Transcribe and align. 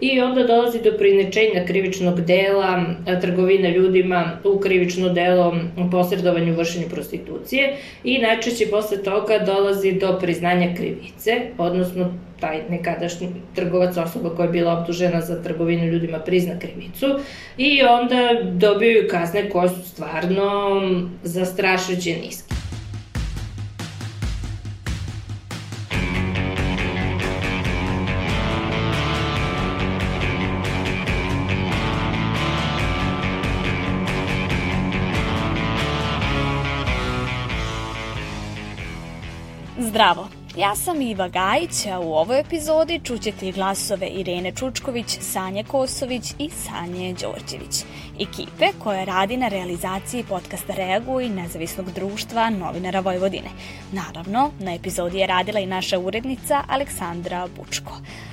i 0.00 0.20
onda 0.20 0.44
dolazi 0.44 0.82
do 0.82 0.92
prinečenja 0.98 1.64
krivičnog 1.66 2.20
dela 2.20 2.84
trgovine 3.20 3.70
ljudima 3.70 4.30
u 4.44 4.58
krivično 4.60 5.08
delo 5.08 5.56
posredovanju 5.90 6.54
vršenju 6.54 6.88
prostitucije 6.88 7.76
i 8.04 8.18
najčešće 8.18 8.66
posle 8.70 9.02
toga 9.02 9.38
dolazi 9.38 9.92
do 9.92 10.18
priznanja 10.20 10.74
krivice, 10.76 11.40
odnosno 11.58 12.14
taj 12.40 12.60
nekadašnji 12.70 13.28
trgovac 13.54 13.96
osoba 13.96 14.30
koja 14.36 14.46
je 14.46 14.52
bila 14.52 14.78
optužena 14.78 15.20
za 15.20 15.42
trgovinu 15.42 15.84
ljudima 15.84 16.18
prizna 16.18 16.58
krivicu 16.58 17.06
i 17.56 17.82
onda 17.82 18.28
dobiju 18.52 19.08
kazne 19.10 19.50
koje 19.50 19.68
su 19.68 19.88
stvarno 19.88 20.80
zastrašujuće 21.22 22.16
niske. 22.24 22.59
Zdravo! 40.00 40.28
Ja 40.56 40.76
sam 40.76 41.02
Iva 41.02 41.28
Gajić, 41.28 41.86
a 41.86 42.00
u 42.00 42.12
ovoj 42.12 42.40
epizodi 42.40 43.00
čućete 43.04 43.48
i 43.48 43.52
glasove 43.52 44.06
Irene 44.06 44.52
Čučković, 44.52 45.18
Sanje 45.20 45.64
Kosović 45.64 46.34
i 46.38 46.50
Sanje 46.50 47.14
Đorđević, 47.14 47.84
ekipe 48.20 48.66
koja 48.78 49.04
radi 49.04 49.36
na 49.36 49.48
realizaciji 49.48 50.24
podcasta 50.28 50.74
Reagu 50.74 51.20
i 51.20 51.28
nezavisnog 51.28 51.92
društva 51.92 52.50
novinara 52.50 53.00
Vojvodine. 53.00 53.48
Naravno, 53.92 54.50
na 54.58 54.74
epizodi 54.74 55.18
je 55.18 55.26
radila 55.26 55.60
i 55.60 55.66
naša 55.66 55.98
urednica 55.98 56.64
Aleksandra 56.68 57.48
Bučko. 57.56 57.92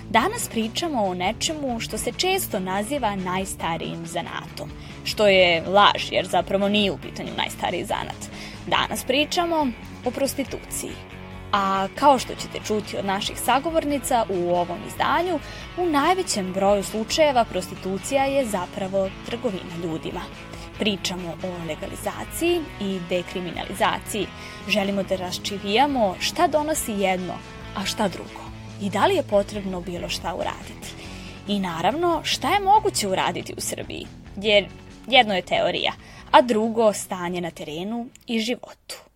Danas 0.09 0.49
pričamo 0.49 1.03
o 1.03 1.13
nečemu 1.13 1.79
što 1.79 1.97
se 1.97 2.11
često 2.11 2.59
naziva 2.59 3.15
najstarijim 3.15 4.05
zanatom, 4.05 4.69
što 5.03 5.27
je 5.27 5.63
laž 5.67 6.11
jer 6.11 6.27
zapravo 6.27 6.69
nije 6.69 6.91
u 6.91 6.97
pitanju 6.97 7.29
najstariji 7.37 7.85
zanat. 7.85 8.29
Danas 8.67 9.03
pričamo 9.03 9.67
o 10.05 10.11
prostituciji. 10.11 11.16
A 11.57 11.87
kao 11.95 12.19
što 12.19 12.35
ćete 12.35 12.59
čuti 12.67 12.97
od 12.97 13.05
naših 13.05 13.39
sagovornica 13.39 14.25
u 14.29 14.49
ovom 14.49 14.77
izdanju, 14.87 15.39
u 15.77 15.85
najvećem 15.85 16.53
broju 16.53 16.83
slučajeva 16.83 17.45
prostitucija 17.45 18.25
je 18.25 18.45
zapravo 18.45 19.09
trgovina 19.25 19.75
ljudima. 19.83 20.21
Pričamo 20.79 21.29
o 21.29 21.67
legalizaciji 21.67 22.61
i 22.81 22.99
dekriminalizaciji. 23.09 24.27
Želimo 24.67 25.03
da 25.03 25.15
raščivijamo 25.15 26.15
šta 26.19 26.47
donosi 26.47 26.91
jedno, 26.91 27.33
a 27.75 27.85
šta 27.85 28.07
drugo. 28.07 28.41
I 28.81 28.89
da 28.89 29.05
li 29.05 29.15
je 29.15 29.23
potrebno 29.23 29.81
bilo 29.81 30.09
šta 30.09 30.35
uraditi. 30.35 30.93
I 31.47 31.59
naravno, 31.59 32.21
šta 32.23 32.53
je 32.53 32.59
moguće 32.59 33.07
uraditi 33.07 33.53
u 33.57 33.61
Srbiji? 33.61 34.07
Jer 34.35 34.67
jedno 35.07 35.35
je 35.35 35.41
teorija, 35.41 35.93
a 36.31 36.41
drugo 36.41 36.93
stanje 36.93 37.41
na 37.41 37.51
terenu 37.51 38.07
i 38.27 38.39
životu. 38.39 39.06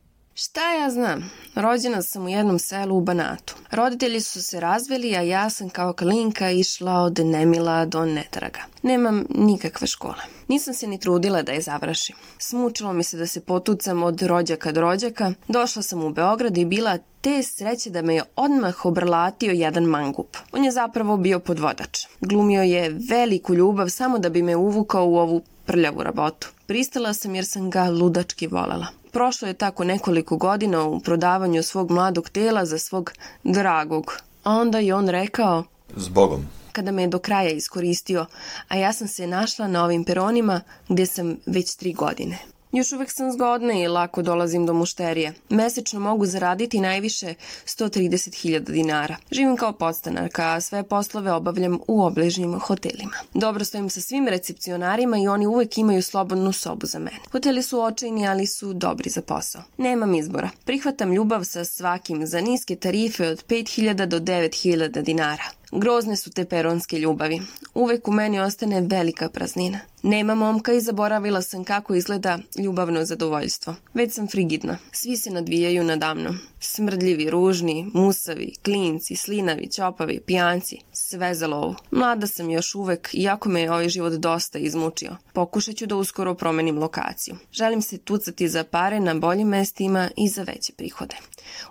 Šta 0.44 0.72
ja 0.72 0.90
znam? 0.90 1.32
Rođena 1.56 2.02
sam 2.02 2.26
u 2.26 2.30
jednom 2.30 2.60
selu 2.60 2.98
u 2.98 3.02
Banatu. 3.02 3.56
Roditelji 3.72 4.22
su 4.22 4.44
se 4.44 4.60
razveli, 4.60 5.16
a 5.16 5.22
ja 5.22 5.50
sam 5.50 5.70
kao 5.70 5.94
kalinka 5.94 6.52
išla 6.52 6.94
od 6.94 7.20
nemila 7.20 7.86
do 7.86 8.06
netraga. 8.06 8.60
Nemam 8.84 9.26
nikakve 9.30 9.88
škole. 9.88 10.24
Nisam 10.48 10.74
se 10.74 10.88
ni 10.88 11.00
trudila 11.00 11.42
da 11.42 11.52
je 11.52 11.62
završim. 11.62 12.16
Smučilo 12.38 12.94
mi 12.94 13.04
se 13.04 13.18
da 13.18 13.28
se 13.28 13.42
potucam 13.42 14.04
od 14.04 14.22
rođaka 14.22 14.72
do 14.72 14.82
rođaka. 14.82 15.34
Došla 15.48 15.82
sam 15.82 16.04
u 16.04 16.10
Beograd 16.10 16.58
i 16.58 16.66
bila 16.66 16.98
te 17.22 17.44
sreće 17.44 17.90
da 17.90 18.02
me 18.02 18.16
je 18.16 18.24
odmah 18.36 18.86
obrlatio 18.86 19.52
jedan 19.52 19.84
mangup. 19.84 20.38
On 20.52 20.66
je 20.66 20.72
zapravo 20.72 21.18
bio 21.18 21.40
podvodač. 21.40 22.06
Glumio 22.22 22.64
je 22.64 22.98
veliku 23.10 23.54
ljubav 23.54 23.90
samo 23.90 24.20
da 24.20 24.30
bi 24.30 24.42
me 24.42 24.56
uvukao 24.56 25.06
u 25.06 25.18
ovu 25.18 25.42
prljavu 25.66 26.04
rabotu. 26.04 26.50
Pristala 26.66 27.14
sam 27.14 27.36
jer 27.36 27.46
sam 27.46 27.70
ga 27.70 27.84
ludački 27.84 28.48
volela. 28.48 29.01
Prošlo 29.12 29.48
je 29.48 29.54
tako 29.54 29.84
nekoliko 29.84 30.38
godina 30.38 30.84
u 30.84 31.00
prodavanju 31.00 31.64
svog 31.64 31.92
mladog 31.92 32.30
tela 32.30 32.66
za 32.66 32.78
svog 32.78 33.12
dragog. 33.44 34.18
A 34.44 34.52
onda 34.52 34.80
je 34.80 34.96
on 34.96 35.10
rekao... 35.10 35.64
Zbogom. 35.96 36.48
Kada 36.72 36.92
me 36.92 37.02
je 37.02 37.08
do 37.08 37.20
kraja 37.20 37.50
iskoristio, 37.50 38.26
a 38.68 38.78
ja 38.78 38.94
sam 38.94 39.08
se 39.08 39.28
našla 39.28 39.68
na 39.68 39.84
ovim 39.84 40.04
peronima 40.04 40.62
gde 40.90 41.06
sam 41.06 41.38
već 41.46 41.76
tri 41.76 41.94
godine. 41.94 42.38
Još 42.72 42.92
uvek 42.92 43.12
sam 43.12 43.32
zgodna 43.32 43.74
i 43.74 43.88
lako 43.88 44.22
dolazim 44.22 44.66
do 44.66 44.74
mušterije. 44.74 45.34
Mesečno 45.50 46.00
mogu 46.00 46.26
zaraditi 46.26 46.80
najviše 46.80 47.34
130.000 47.66 48.60
dinara. 48.60 49.16
Živim 49.32 49.58
kao 49.58 49.74
podstanarka, 49.74 50.54
a 50.54 50.62
sve 50.62 50.84
poslove 50.84 51.32
obavljam 51.32 51.80
u 51.88 52.04
obližnjim 52.04 52.60
hotelima. 52.60 53.16
Dobro 53.34 53.66
stojim 53.66 53.90
sa 53.90 54.02
svim 54.02 54.28
recepcionarima 54.28 55.18
i 55.18 55.28
oni 55.28 55.48
uvek 55.48 55.78
imaju 55.78 56.04
slobodnu 56.04 56.52
sobu 56.52 56.86
za 56.86 57.00
mene. 57.00 57.18
Hoteli 57.32 57.64
su 57.64 57.82
očajni, 57.82 58.28
ali 58.28 58.48
su 58.48 58.74
dobri 58.74 59.10
za 59.10 59.22
posao. 59.22 59.62
Nemam 59.78 60.16
izbora. 60.16 60.50
Prihvatam 60.66 61.14
ljubav 61.14 61.44
sa 61.44 61.66
svakim 61.66 62.28
za 62.28 62.42
niske 62.42 62.76
tarife 62.76 63.28
od 63.28 63.46
5.000 63.46 64.06
do 64.06 64.20
9.000 64.20 65.02
dinara. 65.02 65.61
Grozne 65.72 66.16
su 66.18 66.32
te 66.32 66.46
peronske 66.46 67.00
ljubavi. 67.00 67.42
Uvek 67.74 68.08
u 68.08 68.12
meni 68.12 68.40
ostane 68.40 68.82
velika 68.82 69.30
praznina. 69.30 69.80
Nema 70.04 70.36
momka 70.36 70.74
i 70.74 70.82
zaboravila 70.82 71.42
sam 71.42 71.64
kako 71.64 71.96
izgleda 71.96 72.40
ljubavno 72.64 73.06
zadovoljstvo. 73.06 73.76
Već 73.94 74.14
sam 74.14 74.28
frigidna. 74.28 74.78
Svi 74.92 75.18
se 75.18 75.30
nadvijaju 75.30 75.84
nadamnom. 75.84 76.40
Smrdljivi, 76.60 77.30
ružni, 77.30 77.92
musavi, 77.94 78.54
klinci, 78.66 79.16
slinavi, 79.16 79.68
ćopavi, 79.72 80.20
pijanci. 80.20 80.78
Sve 80.92 81.36
za 81.36 81.48
lovu. 81.48 81.76
Mlada 81.92 82.28
sam 82.28 82.50
još 82.50 82.76
uvek, 82.76 83.10
iako 83.14 83.50
me 83.50 83.62
je 83.62 83.72
ovaj 83.72 83.90
život 83.90 84.14
dosta 84.14 84.60
izmučio. 84.60 85.16
Pokušat 85.34 85.76
ću 85.76 85.86
da 85.86 85.96
uskoro 85.96 86.36
promenim 86.36 86.78
lokaciju. 86.78 87.36
Želim 87.52 87.82
se 87.82 87.98
tucati 87.98 88.50
za 88.50 88.64
pare 88.64 89.00
na 89.00 89.14
boljim 89.14 89.48
mestima 89.48 90.10
i 90.18 90.30
za 90.30 90.44
veće 90.44 90.74
prihode. 90.78 91.16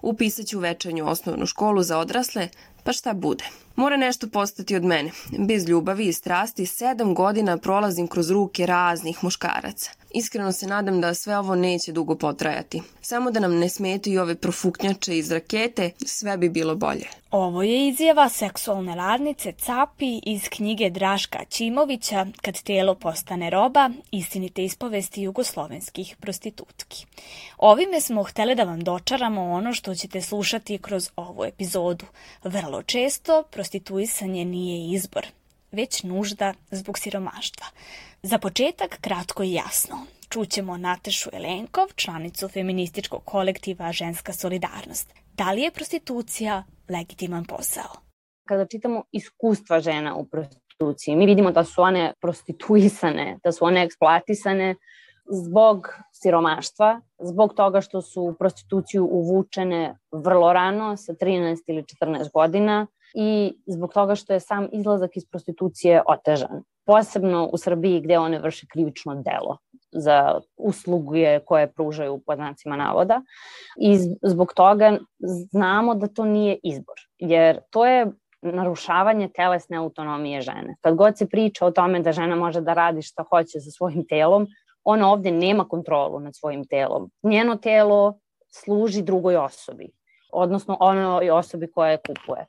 Upisat 0.02 0.46
ću 0.46 0.58
večernju 0.58 1.08
osnovnu 1.08 1.46
školu 1.46 1.82
za 1.82 1.98
odrasle, 1.98 2.48
pa 2.84 2.92
šta 2.92 3.12
bude. 3.12 3.44
Mora 3.76 3.96
nešto 3.96 4.28
postati 4.28 4.76
od 4.76 4.84
mene. 4.84 5.10
Bez 5.38 5.68
ljubavi 5.68 6.06
i 6.06 6.12
strasti 6.12 6.66
sedam 6.66 7.14
godina 7.14 7.58
prolazim 7.58 8.08
kroz 8.08 8.30
ruke 8.30 8.66
raznih 8.66 9.24
muškaraca. 9.24 9.99
Iskreno 10.14 10.52
se 10.52 10.66
nadam 10.66 11.00
da 11.00 11.14
sve 11.14 11.38
ovo 11.38 11.54
neće 11.54 11.92
dugo 11.92 12.14
potrajati. 12.14 12.82
Samo 13.00 13.30
da 13.30 13.40
nam 13.40 13.58
ne 13.58 13.68
smetaju 13.68 14.22
ove 14.22 14.34
profuknjače 14.34 15.18
iz 15.18 15.30
rakete, 15.32 15.90
sve 16.06 16.36
bi 16.36 16.48
bilo 16.48 16.74
bolje. 16.74 17.06
Ovo 17.30 17.62
je 17.62 17.88
izjava 17.88 18.28
seksualne 18.28 18.94
radnice 18.94 19.52
Capi 19.52 20.20
iz 20.26 20.48
knjige 20.48 20.90
Draška 20.90 21.38
Ćimovića 21.50 22.26
Kad 22.42 22.62
telo 22.62 22.94
postane 22.94 23.50
roba, 23.50 23.90
istinite 24.10 24.64
ispovesti 24.64 25.22
jugoslovenskih 25.22 26.16
prostitutki. 26.20 27.06
Ovime 27.58 28.00
smo 28.00 28.22
hteli 28.22 28.54
da 28.54 28.64
vam 28.64 28.84
dočaramo 28.84 29.42
ono 29.42 29.74
što 29.74 29.94
ćete 29.94 30.20
slušati 30.20 30.78
kroz 30.78 31.10
ovu 31.16 31.44
epizodu. 31.44 32.06
Vrlo 32.44 32.82
često 32.82 33.42
prostituisanje 33.50 34.44
nije 34.44 34.94
izbor, 34.94 35.26
već 35.72 36.02
nužda 36.02 36.54
zbog 36.70 36.98
siromaštva. 36.98 37.66
Za 38.22 38.38
početak 38.38 38.98
kratko 39.00 39.42
i 39.42 39.52
jasno. 39.52 39.96
Čućemo 40.28 40.76
Natešu 40.76 41.30
Elenkov, 41.32 41.84
članicu 41.94 42.48
feminističkog 42.48 43.24
kolektiva 43.24 43.92
Ženska 43.92 44.32
solidarnost. 44.32 45.14
Da 45.36 45.52
li 45.52 45.62
je 45.62 45.70
prostitucija 45.70 46.64
legitiman 46.88 47.44
posao? 47.44 47.92
Kada 48.48 48.66
čitamo 48.66 49.02
iskustva 49.12 49.80
žena 49.80 50.14
u 50.16 50.24
prostituciji, 50.24 51.16
mi 51.16 51.26
vidimo 51.26 51.50
da 51.50 51.64
su 51.64 51.82
one 51.82 52.12
prostituisane, 52.20 53.38
da 53.44 53.52
su 53.52 53.64
one 53.64 53.82
eksploatisane 53.84 54.74
zbog 55.32 55.88
siromaštva, 56.12 57.00
zbog 57.18 57.54
toga 57.54 57.80
što 57.80 58.02
su 58.02 58.22
u 58.22 58.34
prostituciju 58.34 59.04
uvučene 59.04 59.98
vrlo 60.12 60.52
rano, 60.52 60.96
sa 60.96 61.12
13 61.12 61.56
ili 61.66 61.82
14 61.82 62.32
godina, 62.32 62.86
i 63.14 63.52
zbog 63.66 63.92
toga 63.92 64.14
što 64.14 64.32
je 64.32 64.40
sam 64.40 64.68
izlazak 64.72 65.16
iz 65.16 65.24
prostitucije 65.30 66.02
otežan. 66.06 66.62
Posebno 66.90 67.48
u 67.52 67.58
Srbiji 67.58 68.00
gde 68.00 68.18
one 68.18 68.38
vrše 68.38 68.66
krivično 68.72 69.14
delo 69.14 69.58
za 69.92 70.40
usluge 70.56 71.38
koje 71.46 71.72
pružaju 71.72 72.22
pod 72.26 72.36
znacima 72.36 72.76
navoda 72.76 73.22
i 73.80 73.98
zbog 74.22 74.52
toga 74.56 74.98
znamo 75.52 75.94
da 75.94 76.06
to 76.06 76.24
nije 76.24 76.58
izbor, 76.62 76.96
jer 77.18 77.60
to 77.70 77.86
je 77.86 78.06
narušavanje 78.42 79.28
telesne 79.28 79.76
autonomije 79.76 80.40
žene. 80.40 80.76
Kad 80.80 80.94
god 80.94 81.18
se 81.18 81.28
priča 81.28 81.66
o 81.66 81.70
tome 81.70 82.00
da 82.00 82.12
žena 82.12 82.36
može 82.36 82.60
da 82.60 82.74
radi 82.74 83.02
šta 83.02 83.24
hoće 83.30 83.60
sa 83.60 83.70
svojim 83.70 84.06
telom, 84.08 84.46
ona 84.84 85.12
ovde 85.12 85.30
nema 85.30 85.68
kontrolu 85.68 86.20
nad 86.20 86.36
svojim 86.36 86.64
telom. 86.64 87.10
Njeno 87.22 87.56
telo 87.56 88.18
služi 88.64 89.02
drugoj 89.02 89.36
osobi, 89.36 89.90
odnosno 90.32 90.76
onoj 90.80 91.30
osobi 91.30 91.72
koja 91.72 91.90
je 91.90 91.98
kupuje. 92.06 92.46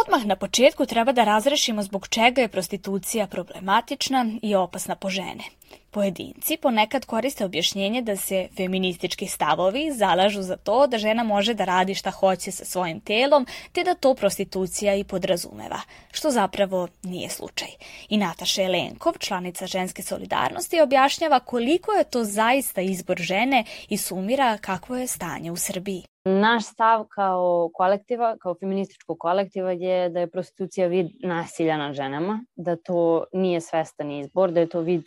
Odmah 0.00 0.26
na 0.26 0.36
početku 0.36 0.86
treba 0.86 1.12
da 1.12 1.24
razrešimo 1.24 1.82
zbog 1.82 2.08
čega 2.08 2.40
je 2.40 2.48
prostitucija 2.48 3.26
problematična 3.26 4.26
i 4.42 4.54
opasna 4.54 4.96
po 4.96 5.10
žene. 5.10 5.44
Pojedinci 5.90 6.56
ponekad 6.56 7.04
koriste 7.04 7.44
objašnjenje 7.44 8.02
da 8.02 8.16
se 8.16 8.48
feministički 8.56 9.26
stavovi 9.26 9.92
zalažu 9.92 10.42
za 10.42 10.56
to 10.56 10.86
da 10.86 10.98
žena 10.98 11.24
može 11.24 11.54
da 11.54 11.64
radi 11.64 11.94
šta 11.94 12.10
hoće 12.10 12.50
sa 12.50 12.64
svojim 12.64 13.00
telom, 13.00 13.46
te 13.72 13.84
da 13.84 13.94
to 13.94 14.14
prostitucija 14.14 14.94
i 14.94 15.04
podrazumeva, 15.04 15.80
što 16.12 16.30
zapravo 16.30 16.88
nije 17.02 17.28
slučaj. 17.28 17.68
I 18.08 18.16
Nataša 18.16 18.62
Elenkov, 18.62 19.12
članica 19.18 19.66
ženske 19.66 20.02
solidarnosti, 20.02 20.80
objašnjava 20.80 21.40
koliko 21.40 21.92
je 21.92 22.04
to 22.04 22.24
zaista 22.24 22.80
izbor 22.80 23.18
žene 23.18 23.64
i 23.88 23.96
sumira 23.96 24.58
kakvo 24.58 24.96
je 24.96 25.06
stanje 25.06 25.50
u 25.50 25.56
Srbiji. 25.56 26.04
Naš 26.26 26.64
stav 26.64 27.04
kao 27.04 27.70
kolektiva, 27.74 28.36
kao 28.40 28.54
feminističkog 28.54 29.18
kolektiva 29.18 29.72
je 29.72 30.08
da 30.08 30.20
je 30.20 30.30
prostitucija 30.30 30.86
vid 30.86 31.06
nasilja 31.22 31.76
nad 31.76 31.94
ženama, 31.94 32.44
da 32.56 32.76
to 32.76 33.24
nije 33.32 33.60
svestan 33.60 34.10
izbor, 34.10 34.52
da 34.52 34.60
je 34.60 34.68
to 34.68 34.80
vid 34.80 35.02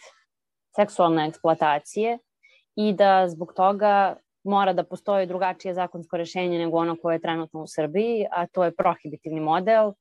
seksualne 0.75 1.27
eksploatacije 1.27 2.17
i 2.75 2.93
da 2.93 3.29
zbog 3.29 3.53
toga 3.55 4.15
mora 4.43 4.73
da 4.73 4.83
postoji 4.83 5.25
drugačije 5.25 5.73
zakonsko 5.73 6.17
rešenje 6.17 6.59
nego 6.59 6.77
ono 6.77 6.95
koje 7.01 7.15
je 7.15 7.21
trenutno 7.21 7.61
u 7.61 7.67
Srbiji, 7.67 8.25
a 8.31 8.47
to 8.47 8.63
je 8.63 8.75
prohibitivni 8.75 9.39
model 9.39 9.91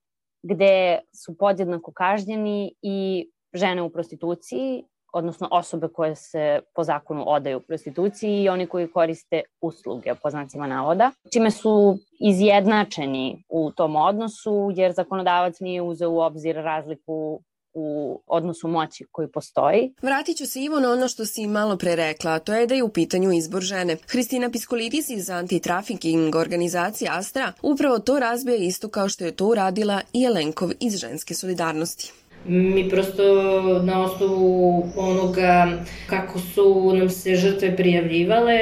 gde 0.43 0.99
su 1.25 1.37
podjednako 1.37 1.91
kažnjeni 1.91 2.75
i 2.81 3.29
žene 3.53 3.81
u 3.81 3.89
prostituciji 3.89 4.83
odnosno 5.13 5.47
osobe 5.51 5.87
koje 5.87 6.15
se 6.15 6.59
po 6.75 6.83
zakonu 6.83 7.23
odaju 7.27 7.59
prostituciji 7.59 8.43
i 8.43 8.49
oni 8.49 8.67
koji 8.67 8.87
koriste 8.87 9.41
usluge 9.61 10.15
po 10.23 10.29
znacima 10.29 10.67
navoda, 10.67 11.11
čime 11.33 11.51
su 11.51 11.97
izjednačeni 12.19 13.43
u 13.49 13.71
tom 13.71 13.95
odnosu 13.95 14.71
jer 14.75 14.93
zakonodavac 14.93 15.59
nije 15.59 15.81
uzeo 15.81 16.09
u 16.09 16.19
obzir 16.19 16.55
razliku 16.55 17.41
u 17.79 18.21
odnosu 18.27 18.67
moći 18.67 19.05
koji 19.11 19.27
postoji. 19.27 19.93
Vratit 20.01 20.37
ću 20.37 20.45
se 20.45 20.61
Ivo 20.61 20.79
na 20.79 20.91
ono 20.91 21.07
što 21.07 21.25
si 21.25 21.47
malo 21.47 21.77
pre 21.77 21.95
rekla, 21.95 22.31
a 22.31 22.39
to 22.39 22.53
je 22.53 22.67
da 22.67 22.75
je 22.75 22.83
u 22.83 22.89
pitanju 22.89 23.31
izbor 23.31 23.61
žene. 23.61 23.97
Hristina 24.07 24.49
Piskolidis 24.49 25.09
iz 25.09 25.29
antitrafiking 25.29 26.35
organizacije 26.35 27.11
Astra 27.13 27.53
upravo 27.61 27.99
to 27.99 28.19
razbija 28.19 28.55
isto 28.55 28.89
kao 28.89 29.09
što 29.09 29.25
je 29.25 29.35
to 29.35 29.47
uradila 29.47 30.01
i 30.13 30.21
Jelenkov 30.21 30.69
iz 30.79 30.97
ženske 30.97 31.33
solidarnosti. 31.33 32.13
Mi 32.45 32.89
prosto 32.89 33.23
na 33.83 34.03
osnovu 34.03 34.89
onoga 34.95 35.79
kako 36.09 36.39
su 36.39 36.93
nam 36.95 37.09
se 37.09 37.35
žrtve 37.35 37.75
prijavljivale 37.75 38.59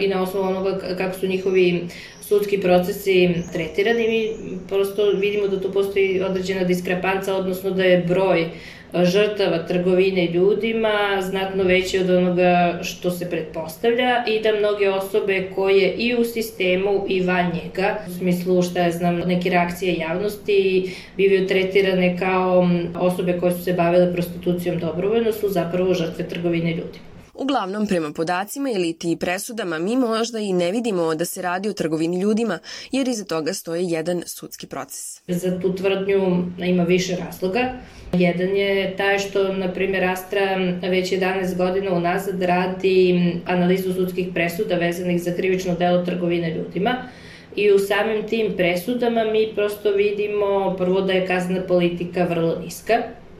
i 0.00 0.08
na 0.08 0.22
osnovu 0.22 0.46
onoga 0.46 0.78
kako 0.98 1.18
su 1.18 1.26
njihovi 1.26 1.88
sudski 2.20 2.60
procesi 2.60 3.34
tretirani, 3.52 4.08
mi 4.08 4.30
prosto 4.68 5.10
vidimo 5.10 5.48
da 5.48 5.60
tu 5.60 5.72
postoji 5.72 6.20
određena 6.22 6.64
diskrepanca, 6.64 7.36
odnosno 7.36 7.70
da 7.70 7.82
je 7.82 8.04
broj 8.08 8.48
žrtava 8.94 9.58
trgovine 9.58 10.26
ljudima 10.26 11.20
znatno 11.20 11.64
veći 11.64 11.98
od 11.98 12.10
onoga 12.10 12.78
što 12.82 13.10
se 13.10 13.30
pretpostavlja 13.30 14.24
i 14.26 14.40
da 14.42 14.52
mnoge 14.52 14.90
osobe 14.90 15.50
koje 15.54 15.92
i 15.92 16.14
u 16.14 16.24
sistemu 16.24 17.04
i 17.08 17.22
van 17.22 17.46
njega, 17.46 17.98
u 18.08 18.10
smislu 18.10 18.62
šta 18.62 18.80
je 18.80 18.92
znam, 18.92 19.16
neke 19.16 19.50
reakcije 19.50 19.94
javnosti 19.94 20.90
bivaju 21.16 21.46
tretirane 21.46 22.18
kao 22.18 22.68
osobe 22.98 23.38
koje 23.40 23.52
su 23.52 23.64
se 23.64 23.72
bavile 23.72 24.12
prostitucijom 24.12 24.78
dobrovoljno 24.78 25.32
su 25.32 25.48
zapravo 25.48 25.94
žrtve 25.94 26.28
trgovine 26.28 26.70
ljudima. 26.70 27.07
Uglavnom, 27.40 27.86
prema 27.86 28.12
podacima 28.12 28.70
ili 28.70 28.92
ti 28.92 29.16
presudama, 29.20 29.78
mi 29.78 29.96
možda 29.96 30.38
i 30.38 30.52
ne 30.52 30.72
vidimo 30.72 31.14
da 31.14 31.24
se 31.24 31.42
radi 31.42 31.68
o 31.68 31.72
trgovini 31.72 32.20
ljudima, 32.20 32.58
jer 32.92 33.08
iza 33.08 33.24
toga 33.24 33.54
stoji 33.54 33.86
jedan 33.90 34.22
sudski 34.26 34.66
proces. 34.66 35.20
Za 35.28 35.60
tu 35.60 35.74
tvrdnju 35.74 36.44
ima 36.58 36.82
više 36.82 37.16
razloga. 37.16 37.72
Jedan 38.12 38.56
je 38.56 38.96
taj 38.96 39.18
što, 39.18 39.52
na 39.52 39.72
primjer, 39.72 40.04
Astra 40.04 40.56
već 40.82 41.12
11 41.12 41.56
godina 41.56 41.92
unazad 41.92 42.42
radi 42.42 43.20
analizu 43.46 43.92
sudskih 43.92 44.28
presuda 44.34 44.74
vezanih 44.74 45.22
za 45.22 45.32
krivično 45.32 45.74
delo 45.74 46.04
trgovine 46.04 46.54
ljudima 46.54 47.08
i 47.56 47.72
u 47.72 47.78
samim 47.78 48.28
tim 48.28 48.52
presudama 48.56 49.24
mi 49.24 49.48
prosto 49.54 49.92
vidimo 49.92 50.74
prvo 50.78 51.00
da 51.00 51.12
je 51.12 51.26
kazna 51.26 51.62
politika 51.62 52.24
vrlo 52.24 52.58
niska, 52.64 52.94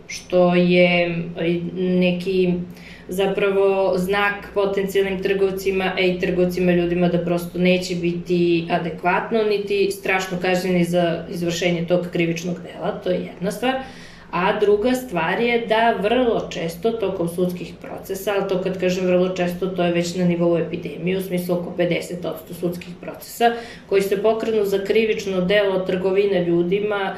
što 0.07 0.55
je 0.55 1.19
neki 1.75 2.55
zapravo 3.09 3.95
znak 3.99 4.35
potencijalnim 4.55 5.23
trgovcima, 5.23 5.93
a 5.97 6.01
i 6.01 6.19
trgovcima 6.21 6.73
ljudima 6.73 7.09
da 7.09 7.19
prosto 7.19 7.59
neće 7.59 7.95
biti 7.95 8.67
adekvatno, 8.71 9.43
niti 9.43 9.91
strašno 9.91 10.39
kažnjeni 10.43 10.85
za 10.85 11.25
izvršenje 11.31 11.87
tog 11.87 12.07
krivičnog 12.13 12.57
dela, 12.63 13.01
to 13.05 13.11
je 13.11 13.21
jedna 13.21 13.51
stvar. 13.51 13.75
A 14.31 14.61
druga 14.61 14.93
stvar 14.95 15.41
je 15.41 15.67
da 15.67 15.95
vrlo 16.01 16.49
često 16.51 16.91
tokom 16.91 17.29
sudskih 17.29 17.73
procesa, 17.81 18.33
ali 18.37 18.49
to 18.49 18.63
kad 18.63 18.81
kažem 18.81 19.07
vrlo 19.07 19.29
često, 19.29 19.67
to 19.67 19.85
je 19.85 19.93
već 19.93 20.15
na 20.15 20.25
nivou 20.25 20.59
epidemije, 20.59 21.19
u 21.19 21.23
smislu 21.23 21.55
oko 21.55 21.73
50% 21.79 22.35
sudskih 22.61 22.95
procesa, 23.01 23.53
koji 23.89 24.03
se 24.03 24.23
pokrenu 24.23 24.65
za 24.65 24.85
krivično 24.85 25.41
delo 25.41 25.79
trgovine 25.79 26.45
ljudima, 26.45 27.15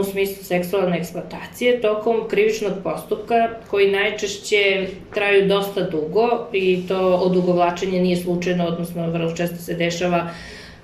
u 0.00 0.04
smislu 0.04 0.44
seksualne 0.44 0.98
eksploatacije 0.98 1.80
tokom 1.80 2.28
krivičnog 2.28 2.72
postupka 2.84 3.48
koji 3.70 3.90
najčešće 3.90 4.86
traju 5.14 5.48
dosta 5.48 5.82
dugo 5.82 6.46
i 6.52 6.82
to 6.88 7.14
odugovlačenje 7.14 8.00
nije 8.00 8.16
slučajno, 8.16 8.66
odnosno 8.66 9.10
vrlo 9.10 9.36
često 9.36 9.56
se 9.56 9.74
dešava 9.74 10.30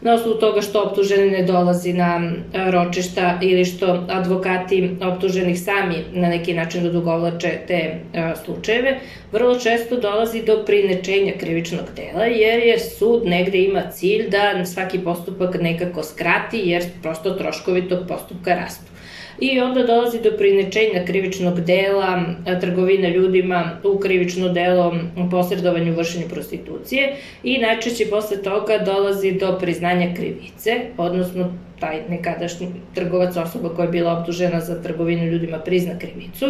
na 0.00 0.14
osnovu 0.14 0.38
toga 0.38 0.60
što 0.60 0.82
optuženi 0.82 1.30
ne 1.30 1.42
dolazi 1.42 1.92
na 1.92 2.32
ročišta 2.70 3.38
ili 3.42 3.64
što 3.64 4.06
advokati 4.08 4.90
optuženih 5.02 5.60
sami 5.60 5.94
na 6.12 6.28
neki 6.28 6.54
način 6.54 6.86
odugovlače 6.86 7.58
te 7.66 8.00
slučajeve, 8.44 8.98
vrlo 9.32 9.58
često 9.58 9.96
dolazi 9.96 10.42
do 10.42 10.62
prinečenja 10.66 11.32
krivičnog 11.40 11.84
dela 11.96 12.24
jer 12.24 12.58
je 12.58 12.78
sud 12.80 13.26
negde 13.26 13.58
ima 13.58 13.82
cilj 13.90 14.28
da 14.30 14.64
svaki 14.64 14.98
postupak 14.98 15.56
nekako 15.60 16.02
skrati 16.02 16.62
jer 16.64 16.84
prosto 17.02 17.30
troškovi 17.30 17.88
tog 17.88 17.98
postupka 18.08 18.54
rastu 18.54 18.95
i 19.40 19.60
onda 19.60 19.82
dolazi 19.82 20.20
do 20.22 20.30
prinečenja 20.38 21.04
krivičnog 21.06 21.60
dela 21.60 22.24
trgovine 22.60 23.10
ljudima 23.10 23.70
u 23.84 23.98
krivično 23.98 24.48
delo 24.48 24.96
posredovanju 25.30 25.94
vršenju 25.94 26.28
prostitucije 26.28 27.16
i 27.42 27.58
najčešće 27.58 28.06
posle 28.10 28.42
toga 28.42 28.78
dolazi 28.78 29.32
do 29.32 29.58
priznanja 29.60 30.14
krivice, 30.14 30.80
odnosno 30.96 31.52
taj 31.80 32.00
nekadašnji 32.08 32.68
trgovac 32.94 33.36
osoba 33.36 33.68
koja 33.68 33.84
je 33.84 33.92
bila 33.92 34.18
optužena 34.18 34.60
za 34.60 34.82
trgovinu 34.82 35.24
ljudima 35.24 35.58
prizna 35.58 35.98
krivicu 35.98 36.46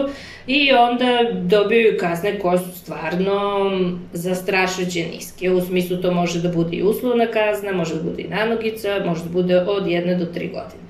i 0.47 0.73
onda 0.73 1.19
dobiju 1.33 1.97
kazne 2.01 2.39
koje 2.39 2.59
su 2.59 2.79
stvarno 2.79 3.71
zastrašujuće 4.13 5.05
niske. 5.15 5.51
U 5.51 5.61
smislu 5.61 5.97
to 5.97 6.13
može 6.13 6.43
da 6.43 6.49
bude 6.49 6.77
i 6.77 6.83
uslovna 6.83 7.27
kazna, 7.27 7.73
može 7.73 7.95
da 7.95 8.03
bude 8.03 8.23
i 8.23 8.29
nanogica, 8.29 9.03
može 9.07 9.25
da 9.25 9.31
bude 9.31 9.61
od 9.61 9.87
jedne 9.87 10.15
do 10.15 10.25
tri 10.25 10.49
godine 10.49 10.86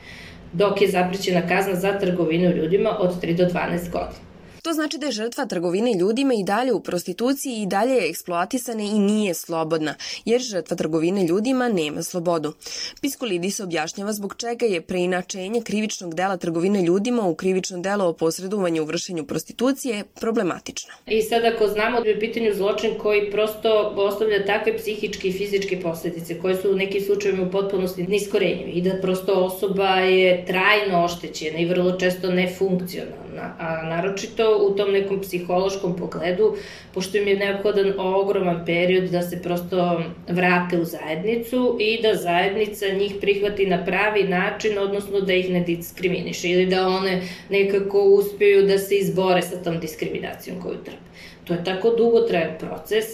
dok 0.57 0.83
je 0.83 0.89
zaprećena 0.89 1.49
kazna 1.49 1.75
za 1.75 1.99
trgovinu 1.99 2.57
ljudima 2.57 2.91
od 2.99 3.23
3 3.23 3.37
do 3.37 3.45
12 3.45 3.91
godina. 3.93 4.26
To 4.67 4.73
znači 4.73 4.99
da 4.99 5.07
je 5.07 5.13
žrtva 5.13 5.47
trgovine 5.47 5.93
ljudima 5.99 6.35
i 6.35 6.45
dalje 6.45 6.73
u 6.73 6.81
prostituciji 6.81 7.63
i 7.63 7.67
dalje 7.67 7.93
je 7.93 8.09
eksploatisana 8.11 8.83
i 8.83 8.99
nije 8.99 9.35
slobodna, 9.35 9.95
jer 10.25 10.41
žrtva 10.41 10.77
trgovine 10.77 11.27
ljudima 11.27 11.69
nema 11.69 12.03
slobodu. 12.03 12.53
Piskolidis 13.01 13.61
objašnjava 13.61 14.13
zbog 14.13 14.35
čega 14.39 14.67
je 14.67 14.81
preinačenje 14.81 15.63
krivičnog 15.63 16.15
dela 16.15 16.37
trgovine 16.37 16.83
ljudima 16.83 17.29
u 17.29 17.35
krivično 17.35 17.79
delo 17.79 18.09
o 18.09 18.13
posredovanju 18.13 18.83
u 18.83 18.87
vršenju 18.87 19.25
prostitucije 19.25 20.05
problematično. 20.21 20.95
I 21.07 21.23
sad 21.23 21.45
ako 21.45 21.69
znamo 21.69 22.01
da 22.01 22.09
je 22.09 22.21
pitanju 22.21 22.55
zločin 22.55 22.99
koji 22.99 23.31
prosto 23.31 23.93
ostavlja 23.97 24.47
takve 24.47 24.77
psihičke 24.79 25.29
i 25.29 25.33
fizičke 25.33 25.81
posledice 25.81 26.41
koje 26.41 26.57
su 26.57 26.71
u 26.71 26.77
nekim 26.77 27.05
slučajevima 27.05 27.47
u 27.47 27.51
potpunosti 27.51 28.07
niskorenjive 28.07 28.71
i 28.71 28.83
da 28.83 29.01
prosto 29.03 29.33
osoba 29.33 29.95
je 29.95 30.47
trajno 30.47 31.05
oštećena 31.05 31.59
i 31.59 31.67
vrlo 31.67 31.99
često 31.99 32.31
nefunkcionalna, 32.31 33.26
a 33.39 33.83
naročito 33.83 34.59
u 34.69 34.77
tom 34.77 34.93
nekom 34.93 35.21
psihološkom 35.21 35.97
pogledu, 35.97 36.57
pošto 36.95 37.19
im 37.19 37.29
je 37.29 37.37
neophodan 37.37 37.93
ogroman 37.99 38.65
period 38.67 39.11
da 39.11 39.23
se 39.23 39.43
prosto 39.43 40.03
vrate 40.29 40.79
u 40.79 40.85
zajednicu 40.85 41.77
i 41.81 42.03
da 42.03 42.15
zajednica 42.15 42.87
njih 42.89 43.15
prihvati 43.21 43.67
na 43.67 43.85
pravi 43.85 44.23
način, 44.23 44.79
odnosno 44.79 45.21
da 45.21 45.33
ih 45.33 45.51
ne 45.51 45.61
diskriminiše 45.61 46.49
ili 46.49 46.67
da 46.67 46.89
one 46.89 47.23
nekako 47.51 48.03
uspeju 48.03 48.67
da 48.67 48.79
se 48.79 48.97
izbore 48.97 49.43
sa 49.43 49.63
tom 49.63 49.81
diskriminacijom 49.81 50.63
koju 50.63 50.77
trpe. 50.85 51.07
To 51.45 51.55
je 51.55 51.65
tako 51.65 51.91
dugotrajan 51.91 52.59
proces, 52.59 53.05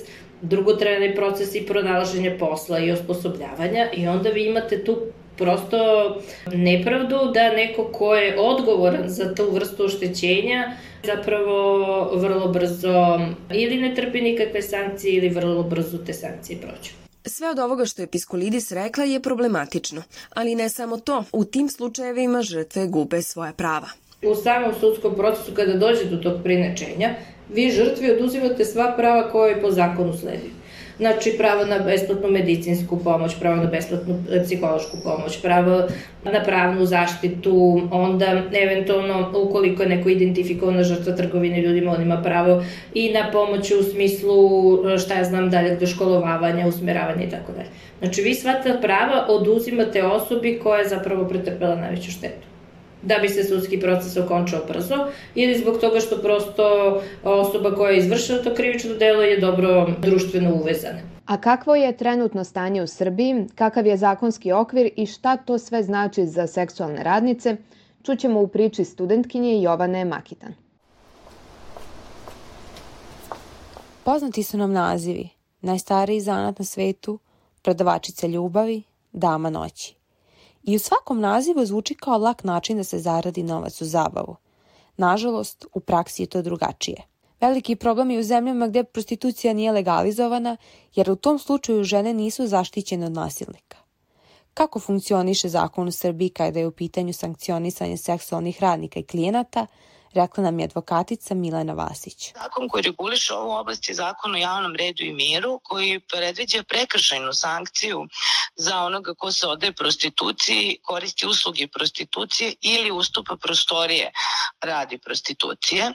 dugotrajan 0.42 1.14
proces 1.14 1.54
i 1.54 1.66
pronalaženja 1.66 2.36
posla 2.38 2.78
i 2.78 2.90
osposobljavanja 2.90 3.88
i 3.96 4.08
onda 4.08 4.30
vi 4.30 4.46
imate 4.46 4.84
tu 4.84 4.98
prosto 5.42 5.78
nepravdu 6.52 7.16
da 7.34 7.50
neko 7.50 7.84
ko 7.84 8.14
je 8.14 8.40
odgovoran 8.40 9.08
za 9.08 9.34
tu 9.34 9.50
vrstu 9.52 9.84
oštećenja 9.84 10.72
zapravo 11.04 12.10
vrlo 12.14 12.48
brzo 12.48 13.20
ili 13.54 13.76
ne 13.76 13.94
trpi 13.94 14.20
nikakve 14.20 14.62
sankcije 14.62 15.14
ili 15.14 15.28
vrlo 15.28 15.62
brzo 15.62 15.98
te 15.98 16.12
sankcije 16.12 16.58
prođu. 16.60 16.90
Sve 17.24 17.50
od 17.50 17.58
ovoga 17.58 17.84
što 17.84 18.02
je 18.02 18.06
Piskolidis 18.06 18.72
rekla 18.72 19.04
je 19.04 19.22
problematično, 19.22 20.02
ali 20.34 20.54
ne 20.54 20.68
samo 20.68 20.96
to, 20.96 21.24
u 21.32 21.44
tim 21.44 21.68
slučajevima 21.68 22.42
žrtve 22.42 22.86
gube 22.86 23.22
svoja 23.22 23.52
prava. 23.52 23.88
U 24.22 24.34
samom 24.34 24.72
sudskom 24.80 25.14
procesu 25.14 25.52
kada 25.54 25.72
dođe 25.72 26.04
do 26.04 26.16
tog 26.16 26.42
prinečenja, 26.42 27.14
vi 27.54 27.70
žrtvi 27.70 28.10
oduzimate 28.10 28.64
sva 28.64 28.94
prava 28.96 29.30
koje 29.30 29.60
po 29.62 29.70
zakonu 29.70 30.12
sledi. 30.18 30.50
Znači, 30.96 31.34
pravo 31.38 31.64
na 31.64 31.78
besplatnu 31.78 32.30
medicinsku 32.30 32.98
pomoć, 33.04 33.34
pravo 33.40 33.56
na 33.56 33.66
besplatnu 33.66 34.14
e, 34.30 34.42
psihološku 34.44 34.96
pomoć, 35.04 35.38
pravo 35.42 35.82
na 36.24 36.42
pravnu 36.44 36.86
zaštitu, 36.86 37.80
onda 37.90 38.42
eventualno 38.52 39.32
ukoliko 39.48 39.82
je 39.82 39.88
neko 39.88 40.08
identifikovana 40.08 40.82
žrtva 40.82 41.16
trgovine 41.16 41.62
ljudima, 41.62 41.92
on 41.92 42.02
ima 42.02 42.22
pravo 42.22 42.64
i 42.94 43.12
na 43.12 43.30
pomoć 43.32 43.70
u 43.70 43.82
smislu, 43.82 44.34
e, 44.94 44.98
šta 44.98 45.14
ja 45.14 45.24
znam, 45.24 45.50
dalje 45.50 45.76
do 45.76 45.86
školovavanja, 45.86 46.66
usmeravanja 46.66 47.24
i 47.24 47.30
tako 47.30 47.52
dalje. 47.52 47.68
Znači, 47.98 48.22
vi 48.22 48.34
sva 48.34 48.52
ta 48.52 48.78
prava 48.80 49.26
oduzimate 49.28 50.04
osobi 50.04 50.60
koja 50.62 50.78
je 50.78 50.88
zapravo 50.88 51.28
pretrpela 51.28 51.76
najveću 51.76 52.10
štetu 52.10 52.51
da 53.02 53.18
bi 53.18 53.28
se 53.28 53.44
sudski 53.44 53.80
proces 53.80 54.16
okončao 54.16 54.60
brzo 54.68 54.96
ili 55.34 55.58
zbog 55.58 55.78
toga 55.80 56.00
što 56.00 56.16
prosto 56.16 56.64
osoba 57.24 57.74
koja 57.74 57.90
je 57.90 57.98
izvršila 57.98 58.42
to 58.42 58.54
krivično 58.54 58.94
delo 58.94 59.22
je 59.22 59.40
dobro 59.40 59.86
društveno 59.98 60.54
uvezana. 60.54 60.98
A 61.26 61.40
kakvo 61.40 61.74
je 61.74 61.96
trenutno 61.96 62.44
stanje 62.44 62.82
u 62.82 62.86
Srbiji, 62.86 63.46
kakav 63.54 63.86
je 63.86 63.96
zakonski 63.96 64.52
okvir 64.52 64.90
i 64.96 65.06
šta 65.06 65.36
to 65.36 65.58
sve 65.58 65.82
znači 65.82 66.26
za 66.26 66.46
seksualne 66.46 67.02
radnice, 67.02 67.56
čućemo 68.02 68.40
u 68.40 68.48
priči 68.48 68.84
studentkinje 68.84 69.62
Jovane 69.62 70.04
Makitan. 70.04 70.54
Poznati 74.04 74.42
su 74.42 74.58
nam 74.58 74.72
nazivi, 74.72 75.28
najstariji 75.60 76.20
zanat 76.20 76.58
na 76.58 76.64
svetu, 76.64 77.18
prodavačica 77.62 78.26
ljubavi, 78.26 78.82
dama 79.12 79.50
noći 79.50 80.01
i 80.62 80.76
u 80.76 80.78
svakom 80.78 81.20
nazivu 81.20 81.66
zvuči 81.66 81.94
kao 81.94 82.18
lak 82.18 82.44
način 82.44 82.76
da 82.76 82.84
se 82.84 82.98
zaradi 82.98 83.42
novac 83.42 83.80
u 83.80 83.84
zabavu. 83.84 84.36
Nažalost, 84.96 85.66
u 85.72 85.80
praksi 85.80 86.22
je 86.22 86.26
to 86.26 86.42
drugačije. 86.42 87.02
Veliki 87.40 87.76
problem 87.76 88.10
je 88.10 88.18
u 88.18 88.22
zemljama 88.22 88.66
gde 88.66 88.84
prostitucija 88.84 89.52
nije 89.52 89.72
legalizovana, 89.72 90.56
jer 90.94 91.10
u 91.10 91.16
tom 91.16 91.38
slučaju 91.38 91.84
žene 91.84 92.14
nisu 92.14 92.46
zaštićene 92.46 93.06
od 93.06 93.12
nasilnika. 93.12 93.76
Kako 94.54 94.80
funkcioniše 94.80 95.48
zakon 95.48 95.88
u 95.88 95.92
Srbiji 95.92 96.28
kada 96.28 96.58
je 96.60 96.66
u 96.66 96.72
pitanju 96.72 97.12
sankcionisanje 97.12 97.96
seksualnih 97.96 98.60
radnika 98.60 99.00
i 99.00 99.02
klijenata, 99.02 99.66
rekla 100.14 100.44
nam 100.44 100.58
je 100.58 100.64
advokatica 100.64 101.34
Milena 101.34 101.72
Vasić. 101.72 102.32
Zakon 102.34 102.68
koji 102.68 102.82
reguliše 102.82 103.34
ovu 103.34 103.50
oblast 103.50 103.88
je 103.88 103.94
zakon 103.94 104.34
o 104.34 104.38
javnom 104.38 104.74
redu 104.76 105.02
i 105.02 105.12
miru 105.12 105.60
koji 105.62 106.00
predviđa 106.00 106.62
prekršajnu 106.68 107.32
sankciju 107.32 108.06
za 108.56 108.84
onoga 108.84 109.14
ko 109.14 109.32
se 109.32 109.46
ode 109.46 109.72
prostituciji, 109.72 110.78
koristi 110.82 111.26
usluge 111.26 111.68
prostitucije 111.68 112.54
ili 112.60 112.90
ustupa 112.90 113.36
prostorije 113.36 114.12
radi 114.60 114.98
prostitucije. 114.98 115.84
E, 115.84 115.94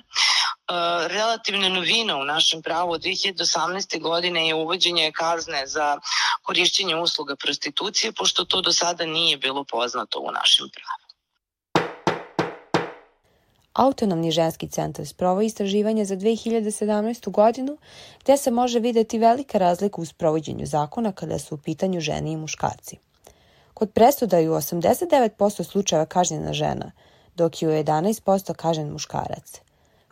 relativna 1.07 1.69
novina 1.69 2.17
u 2.17 2.25
našem 2.25 2.61
pravu 2.61 2.91
od 2.91 3.01
2018. 3.01 4.01
godine 4.01 4.47
je 4.47 4.55
uvođenje 4.55 5.11
kazne 5.11 5.67
za 5.67 5.97
korišćenje 6.41 6.95
usluga 6.95 7.35
prostitucije, 7.35 8.11
pošto 8.11 8.45
to 8.45 8.61
do 8.61 8.73
sada 8.73 9.05
nije 9.05 9.37
bilo 9.37 9.63
poznato 9.63 10.19
u 10.19 10.31
našem 10.31 10.69
pravu. 10.69 11.06
Autonomni 13.77 14.31
ženski 14.31 14.67
centar 14.67 15.05
sprovo 15.07 15.41
istraživanje 15.41 16.05
za 16.05 16.15
2017. 16.15 17.29
godinu 17.31 17.77
gde 18.23 18.37
se 18.37 18.51
može 18.51 18.79
videti 18.79 19.19
velika 19.19 19.57
razlika 19.57 20.01
u 20.01 20.05
sprovođenju 20.05 20.65
zakona 20.65 21.11
kada 21.11 21.39
su 21.39 21.55
u 21.55 21.57
pitanju 21.57 21.99
žene 21.99 22.31
i 22.31 22.37
muškarci. 22.37 22.97
Kod 23.73 23.91
presuda 23.91 24.37
je 24.37 24.49
u 24.49 24.53
89% 24.53 25.63
slučajeva 25.63 26.05
kažnjena 26.05 26.53
žena, 26.53 26.91
dok 27.35 27.61
je 27.61 27.69
u 27.69 27.71
11% 27.71 28.53
kažnjen 28.53 28.91
muškarac. 28.91 29.61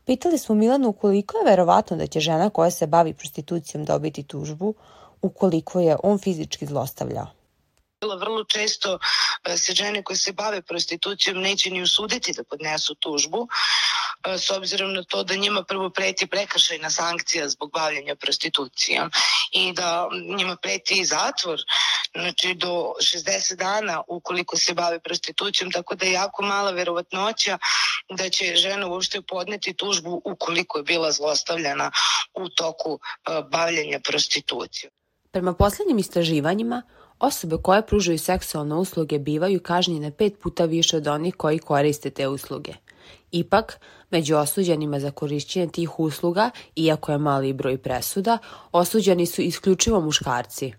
Pitali 0.05 0.37
smo 0.37 0.55
Milanu 0.55 0.93
koliko 0.93 1.37
je 1.37 1.45
verovatno 1.45 1.97
da 1.97 2.07
će 2.07 2.19
žena 2.19 2.49
koja 2.49 2.71
se 2.71 2.87
bavi 2.87 3.13
prostitucijom 3.13 3.85
dobiti 3.85 4.23
tužbu 4.23 4.73
ukoliko 5.21 5.79
je 5.79 5.97
on 6.03 6.17
fizički 6.17 6.65
zlostavljao 6.65 7.34
vrlo 8.13 8.43
često 8.43 8.99
e, 9.43 9.57
se 9.57 9.73
žene 9.73 10.03
koje 10.03 10.17
se 10.17 10.33
bave 10.33 10.61
prostitucijom 10.61 11.37
neće 11.37 11.69
ni 11.69 11.81
usuditi 11.81 12.33
da 12.33 12.43
podnesu 12.43 12.95
tužbu 12.95 13.47
e, 14.27 14.37
s 14.37 14.51
obzirom 14.51 14.93
na 14.93 15.03
to 15.03 15.23
da 15.23 15.35
njima 15.35 15.63
prvo 15.63 15.89
preti 15.89 16.27
prekršajna 16.27 16.89
sankcija 16.89 17.49
zbog 17.49 17.71
bavljanja 17.71 18.15
prostitucijom 18.15 19.11
i 19.51 19.73
da 19.73 20.07
njima 20.37 20.55
preti 20.55 20.93
i 20.99 21.05
zatvor 21.05 21.59
znači 22.15 22.53
do 22.53 22.93
60 22.99 23.55
dana 23.55 24.01
ukoliko 24.07 24.57
se 24.57 24.73
bave 24.73 24.99
prostitucijom 24.99 25.71
tako 25.71 25.95
da 25.95 26.05
je 26.05 26.11
jako 26.11 26.43
mala 26.43 26.71
verovatnoća 26.71 27.57
da 28.09 28.29
će 28.29 28.55
žena 28.55 28.87
uopšte 28.87 29.21
podneti 29.21 29.73
tužbu 29.73 30.21
ukoliko 30.25 30.77
je 30.77 30.83
bila 30.83 31.11
zlostavljana 31.11 31.91
u 32.33 32.49
toku 32.49 32.99
e, 33.01 33.41
bavljanja 33.51 33.99
prostitucijom. 33.99 34.91
Prema 35.31 35.53
poslednjim 35.53 35.97
istraživanjima, 35.97 36.81
Osobe 37.19 37.57
koje 37.63 37.85
pružaju 37.85 38.19
seksualne 38.19 38.75
usluge 38.75 39.19
bivaju 39.19 39.59
kažnjene 39.63 40.11
pet 40.11 40.39
puta 40.43 40.65
više 40.65 40.97
od 40.97 41.07
onih 41.07 41.35
koji 41.35 41.59
koriste 41.59 42.09
te 42.09 42.27
usluge. 42.27 42.73
Ipak, 43.31 43.79
među 44.11 44.35
osuđenima 44.35 44.99
za 44.99 45.11
korišćenje 45.11 45.67
tih 45.67 45.99
usluga, 45.99 46.49
iako 46.75 47.11
je 47.11 47.17
mali 47.17 47.53
broj 47.53 47.77
presuda, 47.77 48.37
osuđeni 48.71 49.25
su 49.25 49.41
isključivo 49.41 50.01
muškarci. 50.01 50.73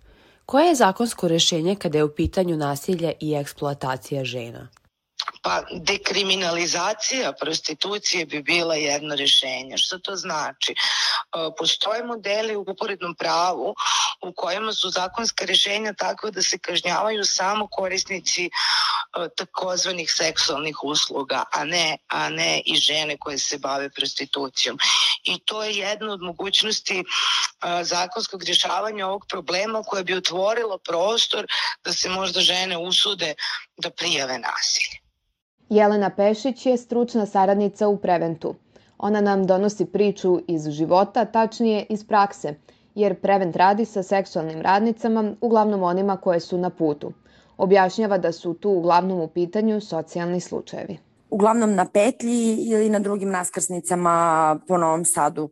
Koje 0.47 0.69
je 0.69 0.75
zakonsko 0.75 1.29
rešenje 1.29 1.77
kada 1.77 1.99
je 1.99 2.05
u 2.05 2.15
pitanju 2.15 2.57
nasilje 2.57 3.13
i 3.21 3.35
eksploatacija 3.35 4.25
žena? 4.25 4.69
Pa 5.43 5.63
dekriminalizacija 5.71 7.33
prostitucije 7.41 8.27
bi 8.27 8.43
bila 8.43 8.75
jedno 8.75 9.15
rešenje. 9.15 9.77
Šta 9.77 9.99
to 9.99 10.17
znači? 10.17 10.73
E, 10.73 10.77
postoje 11.59 12.05
modeli 12.05 12.57
u 12.57 12.65
uporednom 12.69 13.15
pravu 13.15 13.75
u 14.23 14.33
kojima 14.33 14.73
su 14.73 14.91
zakonska 14.91 15.45
rešenja 15.45 15.93
takva 15.93 16.31
da 16.31 16.43
se 16.43 16.59
kažnjavaju 16.59 17.25
samo 17.25 17.69
korisnici 17.71 18.45
e, 18.45 18.51
takozvanih 19.37 20.13
seksualnih 20.13 20.85
usluga, 20.85 21.45
a 21.53 21.65
ne, 21.65 21.99
a 22.09 22.29
ne 22.29 22.63
i 22.67 22.77
žene 22.77 23.17
koje 23.17 23.39
se 23.39 23.59
bave 23.59 23.91
prostitucijom. 23.91 24.79
I 25.25 25.39
to 25.39 25.63
je 25.63 25.77
jedna 25.77 26.13
od 26.13 26.23
mogućnosti 26.23 26.99
e, 26.99 27.05
zakonskog 27.85 28.43
rješavanja 28.43 29.07
ovog 29.07 29.27
problema 29.29 29.83
koja 29.83 30.03
bi 30.03 30.15
otvorila 30.15 30.79
prostor 30.79 31.47
da 31.85 31.93
se 31.93 32.09
možda 32.09 32.41
žene 32.41 32.79
usude 32.79 33.35
da 33.77 33.91
prijave 33.91 34.39
nasilje. 34.39 35.07
Jelena 35.69 36.11
Pešić 36.17 36.67
je 36.67 36.77
stručna 36.79 37.27
saradnica 37.27 37.89
u 37.89 38.01
Preventu. 38.01 38.55
Ona 38.99 39.21
nam 39.21 39.47
donosi 39.47 39.87
priču 39.87 40.41
iz 40.49 40.71
života, 40.71 41.25
tačnije 41.25 41.87
iz 41.91 42.07
prakse, 42.07 42.55
jer 42.97 43.21
Prevent 43.21 43.57
radi 43.57 43.85
sa 43.85 44.03
seksualnim 44.03 44.63
radnicama, 44.63 45.35
uglavnom 45.41 45.83
onima 45.83 46.17
koje 46.17 46.41
su 46.41 46.59
na 46.59 46.71
putu. 46.71 47.13
Objašnjava 47.57 48.19
da 48.19 48.33
su 48.33 48.55
tu 48.55 48.71
uglavnom 48.71 49.21
u 49.21 49.29
pitanju 49.29 49.81
socijalni 49.81 50.41
slučajevi. 50.41 50.99
Uglavnom 51.31 51.75
na 51.75 51.85
petlji 51.85 52.55
ili 52.55 52.91
na 52.91 52.99
drugim 52.99 53.31
naskrsnicama 53.31 54.59
po 54.69 54.79
Novom 54.79 55.05
Sadu. 55.05 55.51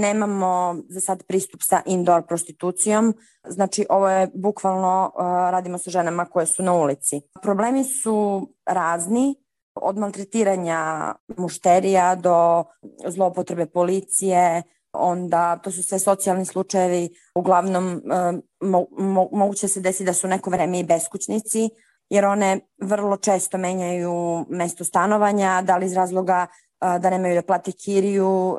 Nemamo 0.00 0.76
za 0.88 1.00
sad 1.00 1.22
pristup 1.22 1.62
sa 1.62 1.80
indoor 1.86 2.26
prostitucijom, 2.26 3.14
znači 3.48 3.86
ovo 3.88 4.08
je 4.08 4.28
bukvalno 4.34 5.12
uh, 5.14 5.22
radimo 5.24 5.78
sa 5.78 5.90
ženama 5.90 6.24
koje 6.24 6.46
su 6.46 6.62
na 6.62 6.72
ulici. 6.72 7.20
Problemi 7.42 7.84
su 7.84 8.48
razni, 8.66 9.34
od 9.74 9.98
maltretiranja 9.98 11.14
mušterija 11.36 12.14
do 12.14 12.64
zloupotrebe 13.06 13.66
policije, 13.66 14.62
onda 14.94 15.56
to 15.56 15.70
su 15.70 15.82
sve 15.82 15.98
socijalni 15.98 16.44
slučajevi, 16.44 17.08
uglavnom 17.34 17.94
uh, 17.94 18.40
mo, 18.68 18.86
mo, 18.90 19.28
moguće 19.32 19.68
se 19.68 19.80
desi 19.80 20.04
da 20.04 20.12
su 20.12 20.28
neko 20.28 20.50
vreme 20.50 20.80
i 20.80 20.84
beskućnici, 20.84 21.68
jer 22.10 22.24
one 22.24 22.60
vrlo 22.82 23.16
često 23.16 23.58
menjaju 23.58 24.46
mesto 24.48 24.84
stanovanja, 24.84 25.62
da 25.62 25.76
li 25.76 25.86
iz 25.86 25.92
razloga 25.92 26.46
da 26.80 27.10
nemaju 27.10 27.34
da 27.34 27.42
plate 27.42 27.72
kiriju 27.72 28.56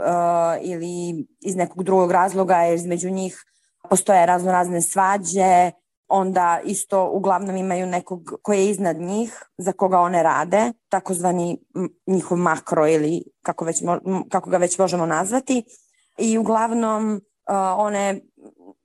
ili 0.62 1.25
iz 1.42 1.56
nekog 1.56 1.84
drugog 1.84 2.12
razloga 2.12 2.56
jer 2.56 2.75
između 2.75 3.10
njih 3.10 3.46
postoje 3.89 4.25
razno 4.25 4.51
razne 4.51 4.82
svađe, 4.82 5.72
onda 6.08 6.60
isto 6.63 7.10
uglavnom 7.12 7.56
imaju 7.56 7.86
nekog 7.86 8.39
koji 8.42 8.60
je 8.60 8.70
iznad 8.70 8.98
njih, 8.98 9.44
za 9.58 9.72
koga 9.72 10.00
one 10.00 10.24
rade, 10.24 10.72
takozvani 10.89 11.58
njihov 12.08 12.38
makro 12.38 12.88
ili 12.88 13.24
kako, 13.42 13.65
već, 13.65 13.82
kako 14.30 14.50
ga 14.50 14.58
već 14.58 14.77
možemo 14.77 15.06
nazvati. 15.06 15.63
I 16.17 16.38
uglavnom 16.38 17.22
one 17.77 18.22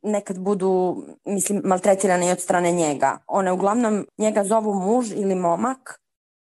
nekad 0.03 0.39
budu, 0.39 1.03
mislim, 1.25 1.63
maltretirane 1.65 2.29
i 2.29 2.31
od 2.31 2.41
strane 2.41 2.73
njega. 2.73 3.19
One 3.27 3.53
uglavnom 3.53 4.07
njega 4.19 4.45
zovu 4.45 4.75
muž 4.75 5.13
ili 5.13 5.35
momak 5.35 6.01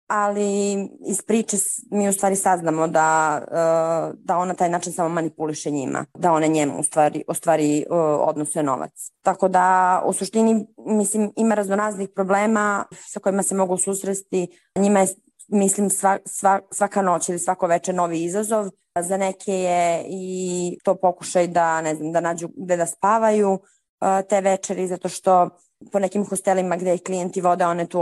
ali 0.07 0.75
iz 1.07 1.23
priče 1.23 1.57
mi 1.91 2.09
u 2.09 2.13
stvari 2.13 2.37
saznamo 2.37 2.89
da, 2.89 3.39
e, 3.43 4.17
da 4.19 4.39
ona 4.39 4.55
taj 4.55 4.69
način 4.69 4.93
samo 4.93 5.09
manipuliše 5.09 5.71
njima, 5.71 6.05
da 6.15 6.33
one 6.33 6.49
njemu 6.49 6.81
u 6.81 6.83
stvari, 6.83 7.25
u 7.29 7.35
stvari 7.35 7.79
e, 7.79 7.85
odnose 8.01 8.63
novac. 8.63 8.93
Tako 9.23 9.49
da 9.49 10.03
u 10.07 10.13
suštini 10.13 10.67
mislim 10.87 11.33
ima 11.37 11.55
raznoraznih 11.55 12.09
problema 12.15 12.85
sa 13.07 13.21
kojima 13.21 13.43
se 13.43 13.55
mogu 13.55 13.77
susresti. 13.77 14.49
Njima 14.77 15.01
je 15.01 15.07
mislim 15.49 15.91
sva, 15.91 16.19
sva, 16.27 16.61
svaka 16.71 17.03
noć 17.03 17.29
ili 17.29 17.39
svako 17.39 17.67
veče 17.67 17.93
novi 17.93 18.25
izazov. 18.25 18.71
Za 19.01 19.17
neke 19.17 19.53
je 19.53 20.05
i 20.09 20.79
to 20.85 20.95
pokušaj 20.95 21.47
da 21.47 21.81
ne 21.81 21.95
znam 21.95 22.13
da 22.13 22.21
nađu 22.21 22.49
gde 22.57 22.77
da 22.77 22.87
spavaju 22.87 23.59
e, 24.01 24.23
te 24.29 24.41
večeri 24.41 24.87
zato 24.87 25.09
što 25.09 25.49
po 25.93 25.99
nekim 25.99 26.25
hostelima 26.25 26.77
gde 26.77 26.95
ih 26.95 27.03
klijenti 27.03 27.41
vode, 27.41 27.67
one 27.67 27.87
tu 27.87 28.01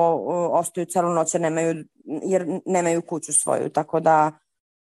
ostaju 0.53 0.87
celu 0.87 1.09
noć 1.09 1.35
jer 1.35 1.41
nemaju, 1.41 1.85
jer 2.05 2.61
nemaju 2.67 3.03
kuću 3.03 3.33
svoju, 3.33 3.69
tako 3.69 4.01
da 4.01 4.33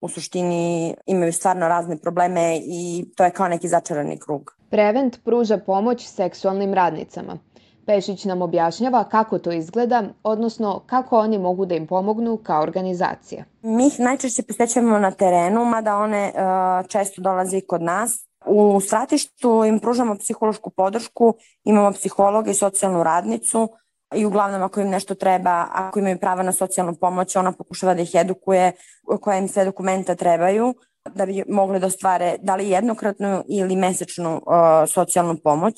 u 0.01 0.09
suštini 0.09 0.95
imaju 1.07 1.33
stvarno 1.33 1.69
razne 1.69 1.99
probleme 1.99 2.61
i 2.65 3.05
to 3.17 3.25
je 3.25 3.31
kao 3.31 3.49
neki 3.49 3.69
začarani 3.69 4.19
krug. 4.19 4.57
Prevent 4.71 5.25
pruža 5.25 5.59
pomoć 5.59 6.07
seksualnim 6.07 6.75
radnicama. 6.75 7.39
Pešić 7.87 8.25
nam 8.25 8.43
objašnjava 8.43 9.05
kako 9.05 9.39
to 9.39 9.53
izgleda, 9.53 10.03
odnosno 10.23 10.83
kako 10.87 11.19
oni 11.19 11.39
mogu 11.39 11.67
da 11.67 11.75
im 11.75 11.87
pomognu 11.87 12.37
kao 12.37 12.63
organizacija. 12.63 13.45
Mi 13.63 13.87
ih 13.87 14.01
najčešće 14.01 14.43
posećamo 14.43 14.99
na 14.99 15.11
terenu, 15.11 15.65
mada 15.65 15.97
one 15.97 16.33
uh, 16.35 16.89
često 16.89 17.23
dolaze 17.23 17.59
i 17.59 17.67
kod 17.67 17.83
nas 17.83 18.27
U 18.47 18.81
stratištu 18.81 19.65
im 19.65 19.79
pružamo 19.81 20.17
psihološku 20.17 20.71
podršku, 20.71 21.35
imamo 21.65 21.93
psihologa 21.93 22.51
i 22.51 22.55
socijalnu 22.55 23.03
radnicu 23.03 23.69
i 24.15 24.25
uglavnom 24.25 24.63
ako 24.63 24.81
im 24.81 24.89
nešto 24.89 25.15
treba, 25.15 25.67
ako 25.73 25.99
imaju 25.99 26.19
prava 26.19 26.43
na 26.43 26.53
socijalnu 26.53 26.95
pomoć, 27.01 27.37
ona 27.37 27.53
pokušava 27.53 27.95
da 27.95 28.03
ih 28.03 28.11
edukuje 28.15 28.73
koja 29.21 29.39
im 29.39 29.49
sve 29.49 29.65
dokumenta 29.65 30.15
trebaju 30.15 30.75
da 31.15 31.27
bi 31.27 31.43
mogli 31.49 31.81
da 31.81 31.87
ostvare 31.87 32.37
da 32.41 32.57
li 32.57 32.71
jednokratnu 32.71 33.43
ili 33.49 33.77
mesečnu 33.77 34.35
uh, 34.37 34.43
socijalnu 34.89 35.37
pomoć. 35.45 35.75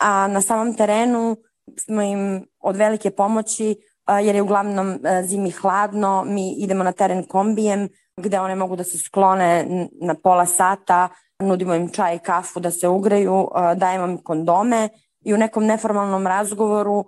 A 0.00 0.28
na 0.28 0.40
samom 0.40 0.76
terenu 0.76 1.36
smo 1.78 2.02
im 2.02 2.46
od 2.60 2.76
velike 2.76 3.10
pomoći 3.10 3.76
jer 4.22 4.34
je 4.34 4.42
uglavnom 4.42 4.98
zimi 5.24 5.50
hladno, 5.50 6.24
mi 6.24 6.54
idemo 6.58 6.84
na 6.84 6.92
teren 6.92 7.24
kombijem 7.28 7.88
gde 8.16 8.40
one 8.40 8.54
mogu 8.54 8.76
da 8.76 8.84
se 8.84 8.98
sklone 8.98 9.66
na 10.02 10.14
pola 10.14 10.46
sata, 10.46 11.08
nudimo 11.38 11.74
im 11.74 11.88
čaj 11.88 12.16
i 12.16 12.18
kafu 12.18 12.60
da 12.60 12.70
se 12.70 12.88
ugreju, 12.88 13.48
dajemo 13.76 14.06
im 14.06 14.18
kondome 14.18 14.88
i 15.24 15.34
u 15.34 15.36
nekom 15.36 15.64
neformalnom 15.64 16.26
razgovoru 16.26 17.04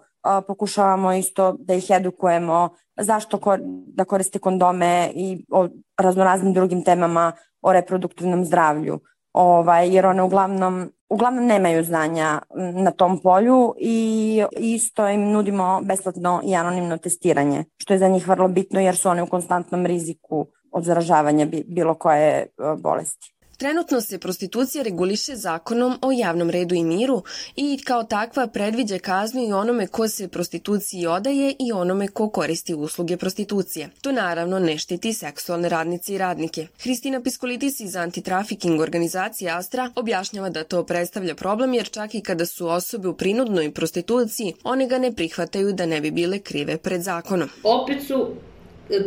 pokušavamo 0.46 1.12
isto 1.12 1.56
da 1.58 1.74
ih 1.74 1.86
edukujemo 1.90 2.68
zašto 3.00 3.40
da 3.86 4.04
koriste 4.04 4.38
kondome 4.38 5.10
i 5.14 5.44
o 5.50 5.68
raznoraznim 5.98 6.52
drugim 6.52 6.84
temama 6.84 7.32
o 7.62 7.72
reproduktivnom 7.72 8.44
zdravlju. 8.44 9.00
Ovaj, 9.32 9.94
jer 9.94 10.06
one 10.06 10.22
uglavnom, 10.22 10.90
uglavnom 11.08 11.46
nemaju 11.46 11.84
znanja 11.84 12.40
na 12.74 12.90
tom 12.90 13.18
polju 13.22 13.74
i 13.80 14.42
isto 14.56 15.08
im 15.08 15.30
nudimo 15.30 15.80
besplatno 15.82 16.40
i 16.44 16.54
anonimno 16.54 16.98
testiranje, 16.98 17.64
što 17.76 17.94
je 17.94 17.98
za 17.98 18.08
njih 18.08 18.28
vrlo 18.28 18.48
bitno 18.48 18.80
jer 18.80 18.96
su 18.96 19.08
one 19.08 19.22
u 19.22 19.26
konstantnom 19.26 19.86
riziku 19.86 20.46
od 20.72 20.84
zaražavanja 20.84 21.46
bilo 21.66 21.94
koje 21.94 22.46
bolesti. 22.78 23.35
Trenutno 23.56 24.00
se 24.00 24.18
prostitucija 24.18 24.82
reguliše 24.84 25.36
zakonom 25.36 25.98
o 26.02 26.12
javnom 26.12 26.50
redu 26.50 26.74
i 26.74 26.84
miru 26.84 27.22
i 27.56 27.78
kao 27.84 28.04
takva 28.04 28.46
predviđa 28.46 28.98
kaznu 28.98 29.48
i 29.48 29.52
onome 29.52 29.86
ko 29.86 30.08
se 30.08 30.28
prostituciji 30.28 31.06
odaje 31.06 31.54
i 31.58 31.72
onome 31.72 32.08
ko 32.08 32.30
koristi 32.30 32.74
usluge 32.74 33.16
prostitucije. 33.16 33.88
To 34.00 34.12
naravno 34.12 34.58
ne 34.58 34.78
štiti 34.78 35.12
seksualne 35.12 35.68
radnice 35.68 36.14
i 36.14 36.18
radnike. 36.18 36.66
Hristina 36.82 37.22
Piskolidis 37.22 37.80
iz 37.80 37.96
antitrafiking 37.96 38.80
organizacije 38.80 39.50
Astra 39.50 39.90
objašnjava 39.94 40.48
da 40.48 40.64
to 40.64 40.84
predstavlja 40.84 41.34
problem 41.34 41.74
jer 41.74 41.90
čak 41.90 42.14
i 42.14 42.20
kada 42.20 42.46
su 42.46 42.68
osobe 42.68 43.08
u 43.08 43.16
prinudnoj 43.16 43.72
prostituciji, 43.72 44.54
one 44.64 44.86
ga 44.86 44.98
ne 44.98 45.12
prihvataju 45.12 45.72
da 45.72 45.86
ne 45.86 46.00
bi 46.00 46.10
bile 46.10 46.38
krive 46.38 46.78
pred 46.78 47.02
zakonom. 47.02 47.48
Opet 47.62 48.06
su 48.06 48.28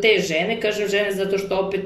te 0.02 0.20
žene, 0.20 0.62
kažem 0.62 0.88
žene 0.88 1.12
zato 1.12 1.38
što 1.38 1.60
opet 1.60 1.82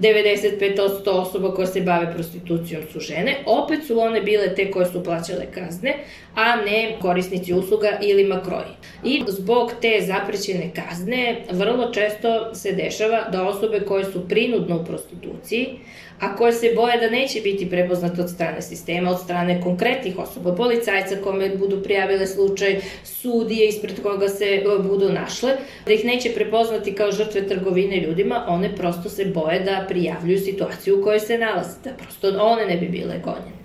95% 0.00 1.08
osoba 1.08 1.54
koje 1.54 1.66
se 1.66 1.80
bave 1.80 2.12
prostitucijom 2.14 2.82
su 2.92 3.00
žene, 3.00 3.36
opet 3.46 3.84
su 3.86 4.00
one 4.00 4.20
bile 4.20 4.54
te 4.54 4.70
koje 4.70 4.86
su 4.86 5.04
plaćale 5.04 5.46
kazne, 5.54 5.94
a 6.34 6.56
ne 6.56 6.96
korisnici 7.00 7.54
usluga 7.54 7.98
ili 8.02 8.24
makroji. 8.24 8.74
I 9.04 9.22
zbog 9.28 9.72
te 9.80 10.00
zaprećene 10.06 10.70
kazne 10.74 11.36
vrlo 11.50 11.90
često 11.92 12.54
se 12.54 12.72
dešava 12.72 13.28
da 13.32 13.48
osobe 13.48 13.80
koje 13.80 14.04
su 14.04 14.28
prinudno 14.28 14.76
u 14.76 14.84
prostituciji, 14.84 15.68
a 16.20 16.36
koje 16.36 16.52
se 16.52 16.72
boje 16.76 16.96
da 16.96 17.10
neće 17.10 17.40
biti 17.40 17.70
prepoznate 17.70 18.22
od 18.22 18.30
strane 18.30 18.62
sistema, 18.62 19.10
od 19.10 19.20
strane 19.20 19.60
konkretnih 19.62 20.18
osoba, 20.18 20.54
policajca 20.54 21.16
kome 21.24 21.56
budu 21.56 21.82
prijavile 21.82 22.26
slučaj, 22.26 22.80
sudije 23.04 23.68
ispred 23.68 24.02
koga 24.02 24.28
se 24.28 24.44
e, 24.44 24.82
budu 24.82 25.12
našle, 25.12 25.56
da 25.86 25.92
ih 25.92 26.04
neće 26.04 26.30
prepoznati 26.34 26.94
kao 26.94 27.12
žrtve 27.12 27.48
trgovine 27.48 27.96
ljudima, 27.96 28.44
one 28.48 28.76
prosto 28.76 29.08
se 29.08 29.24
boje 29.24 29.60
da 29.60 29.84
prijavljuju 29.88 30.38
situaciju 30.38 31.00
u 31.00 31.02
kojoj 31.02 31.20
se 31.20 31.38
nalaze, 31.38 31.76
da 31.84 31.90
prosto 31.90 32.28
one 32.40 32.66
ne 32.66 32.76
bi 32.76 32.88
bile 32.88 33.14
gonjene. 33.24 33.57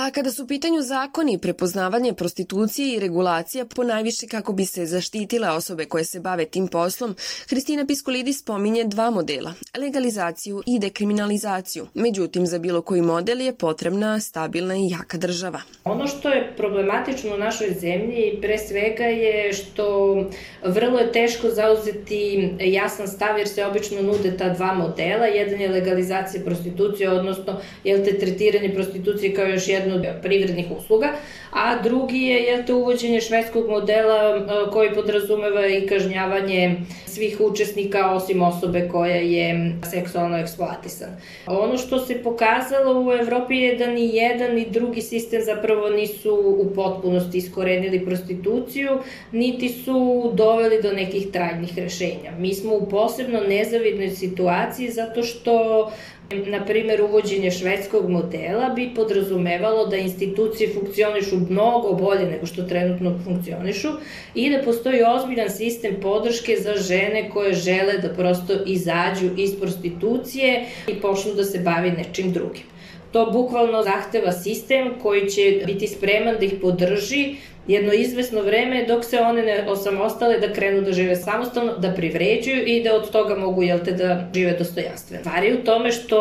A 0.00 0.10
kada 0.10 0.30
su 0.30 0.44
u 0.44 0.46
pitanju 0.46 0.82
zakoni, 0.82 1.38
prepoznavanje 1.38 2.12
prostitucije 2.12 2.94
i 2.94 3.00
regulacija 3.00 3.64
po 3.64 3.84
najviše 3.84 4.26
kako 4.26 4.52
bi 4.52 4.64
se 4.64 4.86
zaštitile 4.86 5.50
osobe 5.50 5.84
koje 5.84 6.04
se 6.04 6.20
bave 6.20 6.44
tim 6.44 6.68
poslom, 6.68 7.16
Hristina 7.48 7.86
Piskolidis 7.86 8.38
spominje 8.40 8.84
dva 8.84 9.10
modela, 9.10 9.54
legalizaciju 9.78 10.62
i 10.66 10.78
dekriminalizaciju. 10.78 11.86
Međutim, 11.94 12.46
za 12.46 12.58
bilo 12.58 12.82
koji 12.82 13.02
model 13.02 13.40
je 13.40 13.54
potrebna 13.54 14.20
stabilna 14.20 14.76
i 14.76 14.88
jaka 14.90 15.18
država. 15.18 15.60
Ono 15.84 16.06
što 16.06 16.28
je 16.28 16.54
problematično 16.56 17.34
u 17.34 17.38
našoj 17.38 17.74
zemlji 17.80 18.38
pre 18.42 18.58
svega 18.58 19.04
je 19.04 19.52
što 19.52 20.16
vrlo 20.64 20.98
je 20.98 21.12
teško 21.12 21.50
zauzeti 21.50 22.50
jasan 22.60 23.08
stav 23.08 23.38
jer 23.38 23.48
se 23.48 23.66
obično 23.66 24.02
nude 24.02 24.36
ta 24.36 24.54
dva 24.54 24.74
modela. 24.74 25.26
Jedan 25.26 25.60
je 25.60 25.68
legalizacija 25.68 26.44
prostitucije, 26.44 27.10
odnosno 27.10 27.60
jel 27.84 28.04
te 28.04 28.18
tretiranje 28.18 28.74
prostitucije 28.74 29.34
kao 29.34 29.46
još 29.46 29.68
jedna 29.68 29.87
od 29.92 30.06
privrednih 30.22 30.66
usluga, 30.78 31.08
a 31.50 31.82
drugi 31.82 32.22
je 32.22 32.42
jel 32.42 32.64
te, 32.66 32.74
uvođenje 32.74 33.20
švedskog 33.20 33.68
modela 33.68 34.46
koji 34.72 34.94
podrazumeva 34.94 35.66
i 35.66 35.86
kažnjavanje 35.86 36.76
svih 37.06 37.40
učesnika 37.40 38.10
osim 38.14 38.42
osobe 38.42 38.88
koja 38.92 39.16
je 39.16 39.72
seksualno 39.90 40.38
eksploatisan. 40.38 41.08
Ono 41.46 41.78
što 41.78 41.98
se 41.98 42.22
pokazalo 42.22 43.00
u 43.02 43.12
Evropi 43.12 43.56
je 43.56 43.76
da 43.76 43.86
ni 43.86 44.16
jedan 44.16 44.54
ni 44.54 44.66
drugi 44.70 45.02
sistem 45.02 45.42
zapravo 45.42 45.90
nisu 45.90 46.34
u 46.58 46.74
potpunosti 46.74 47.38
iskorenili 47.38 48.04
prostituciju, 48.04 48.98
niti 49.32 49.68
su 49.68 50.30
doveli 50.34 50.82
do 50.82 50.92
nekih 50.92 51.26
trajnih 51.32 51.78
rešenja. 51.78 52.32
Mi 52.38 52.54
smo 52.54 52.74
u 52.74 52.88
posebno 52.88 53.40
nezavidnoj 53.40 54.10
situaciji 54.10 54.90
zato 54.90 55.22
što 55.22 55.90
Na 56.28 56.64
primer, 56.64 57.00
uvođenje 57.02 57.50
švedskog 57.50 58.10
modela 58.10 58.68
bi 58.68 58.90
podrazumevalo 58.94 59.86
da 59.86 59.96
institucije 59.96 60.74
funkcionišu 60.74 61.36
mnogo 61.50 61.92
bolje 61.92 62.26
nego 62.26 62.46
što 62.46 62.62
trenutno 62.62 63.14
funkcionišu 63.24 63.88
i 64.34 64.50
da 64.50 64.62
postoji 64.62 65.02
ozbiljan 65.02 65.50
sistem 65.50 65.96
podrške 66.02 66.56
za 66.56 66.74
žene 66.76 67.30
koje 67.30 67.54
žele 67.54 67.98
da 68.02 68.08
prosto 68.08 68.52
izađu 68.66 69.30
iz 69.36 69.56
prostitucije 69.60 70.64
i 70.88 70.94
počnu 70.94 71.34
da 71.34 71.44
se 71.44 71.58
bavi 71.58 71.90
nečim 71.90 72.32
drugim. 72.32 72.64
To 73.12 73.30
bukvalno 73.32 73.82
zahteva 73.82 74.32
sistem 74.32 74.90
koji 75.02 75.30
će 75.30 75.62
biti 75.66 75.86
spreman 75.86 76.36
da 76.38 76.44
ih 76.44 76.54
podrži 76.62 77.36
jedno 77.68 77.92
izvesno 77.92 78.42
vreme 78.42 78.84
dok 78.88 79.04
se 79.04 79.18
one 79.18 79.42
ne 79.42 79.64
osamostale 79.68 80.38
da 80.38 80.52
krenu 80.52 80.80
da 80.80 80.92
žive 80.92 81.16
samostalno, 81.16 81.76
da 81.78 81.92
privređuju 81.92 82.66
i 82.66 82.82
da 82.82 82.94
od 82.94 83.10
toga 83.10 83.34
mogu, 83.34 83.62
jel 83.62 83.78
te, 83.84 83.92
da 83.92 84.28
žive 84.34 84.52
dostojanstveno. 84.58 85.22
Stvar 85.22 85.44
je 85.44 85.54
u 85.54 85.64
tome 85.64 85.92
što 85.92 86.18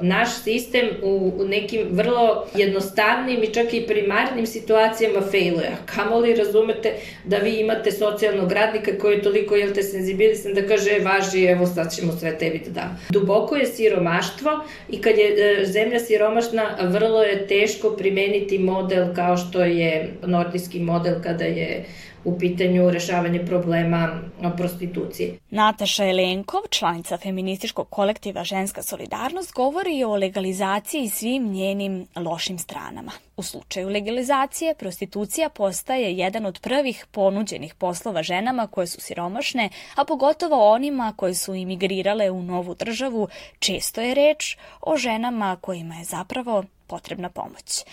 naš 0.00 0.28
sistem 0.42 0.88
u 1.02 1.32
nekim 1.48 1.80
vrlo 1.90 2.46
jednostavnim 2.56 3.42
i 3.42 3.54
čak 3.54 3.74
i 3.74 3.86
primarnim 3.86 4.46
situacijama 4.46 5.20
failuje. 5.20 5.70
Kamo 5.86 6.18
li 6.18 6.34
razumete 6.34 6.92
da 7.24 7.36
vi 7.36 7.60
imate 7.60 7.92
socijalnog 7.92 8.52
radnika 8.52 8.98
koji 8.98 9.14
je 9.14 9.22
toliko, 9.22 9.56
jel 9.56 9.72
te, 9.72 9.82
senzibilisan 9.82 10.54
da 10.54 10.66
kaže, 10.66 10.90
e, 10.90 11.04
važi, 11.04 11.44
evo 11.44 11.66
sad 11.66 11.94
ćemo 11.94 12.12
sve 12.12 12.38
tebi 12.38 12.62
da 12.66 12.70
dam. 12.70 13.00
Duboko 13.10 13.56
je 13.56 13.66
siromaštvo 13.66 14.50
i 14.90 15.00
kad 15.00 15.18
je 15.18 15.26
e, 15.26 15.64
zemlja 15.66 16.00
siromašna, 16.00 16.76
vrlo 16.82 17.22
je 17.22 17.46
teško 17.46 17.90
primeniti 17.90 18.58
model 18.58 19.14
kao 19.14 19.36
što 19.36 19.64
je 19.64 20.14
nordijski 20.26 20.83
model 20.84 21.22
kada 21.22 21.44
je 21.44 21.84
u 22.24 22.38
pitanju 22.38 22.90
rešavanje 22.90 23.46
problema 23.46 24.20
prostitucije. 24.56 25.38
Nataša 25.50 26.04
Elenkov, 26.04 26.60
članica 26.70 27.16
feminističkog 27.16 27.88
kolektiva 27.90 28.44
Ženska 28.44 28.82
solidarnost, 28.82 29.52
govori 29.52 30.04
o 30.04 30.16
legalizaciji 30.16 31.08
svim 31.08 31.52
njenim 31.52 32.06
lošim 32.16 32.58
stranama. 32.58 33.12
U 33.36 33.42
slučaju 33.42 33.88
legalizacije, 33.88 34.74
prostitucija 34.74 35.48
postaje 35.48 36.16
jedan 36.16 36.46
od 36.46 36.60
prvih 36.60 37.06
ponuđenih 37.10 37.74
poslova 37.74 38.22
ženama 38.22 38.66
koje 38.66 38.86
su 38.86 39.00
siromašne, 39.00 39.68
a 39.94 40.04
pogotovo 40.04 40.72
onima 40.72 41.12
koje 41.16 41.34
su 41.34 41.54
imigrirale 41.54 42.30
u 42.30 42.42
novu 42.42 42.74
državu. 42.74 43.28
Često 43.58 44.00
je 44.00 44.14
reč 44.14 44.56
o 44.80 44.96
ženama 44.96 45.56
kojima 45.60 45.94
je 45.94 46.04
zapravo 46.04 46.64
potrebna 46.86 47.28
pomoć. 47.28 47.84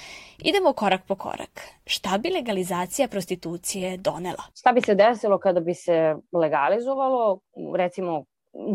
Idemo 0.43 0.73
korak 0.73 1.01
po 1.07 1.15
korak. 1.15 1.61
Šta 1.85 2.17
bi 2.17 2.29
legalizacija 2.29 3.07
prostitucije 3.07 3.97
donela? 3.97 4.43
Šta 4.55 4.71
bi 4.71 4.81
se 4.81 4.95
desilo 4.95 5.39
kada 5.39 5.59
bi 5.59 5.73
se 5.73 6.15
legalizovalo, 6.31 7.39
recimo 7.75 8.23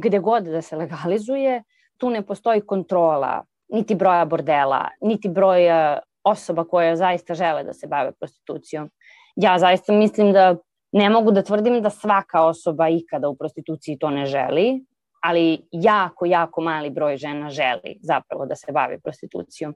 gde 0.02 0.18
god 0.18 0.44
da 0.44 0.62
se 0.62 0.76
legalizuje, 0.76 1.62
tu 1.98 2.10
ne 2.10 2.22
postoji 2.22 2.60
kontrola 2.60 3.44
niti 3.68 3.94
broja 3.94 4.24
bordela, 4.24 4.88
niti 5.00 5.28
broja 5.28 5.98
osoba 6.24 6.64
koje 6.64 6.96
zaista 6.96 7.34
žele 7.34 7.64
da 7.64 7.72
se 7.72 7.86
bave 7.86 8.12
prostitucijom. 8.12 8.90
Ja 9.36 9.58
zaista 9.58 9.92
mislim 9.92 10.32
da 10.32 10.56
ne 10.92 11.10
mogu 11.10 11.30
da 11.30 11.42
tvrdim 11.42 11.82
da 11.82 11.90
svaka 11.90 12.44
osoba 12.44 12.88
ikada 12.88 13.28
u 13.28 13.36
prostituciji 13.36 13.98
to 13.98 14.10
ne 14.10 14.26
želi, 14.26 14.84
ali 15.26 15.60
jako, 15.72 16.26
jako 16.26 16.60
mali 16.60 16.90
broj 16.90 17.16
žena 17.16 17.50
želi 17.50 17.98
zapravo 18.02 18.46
da 18.46 18.56
se 18.56 18.72
bavi 18.72 19.00
prostitucijom. 19.00 19.74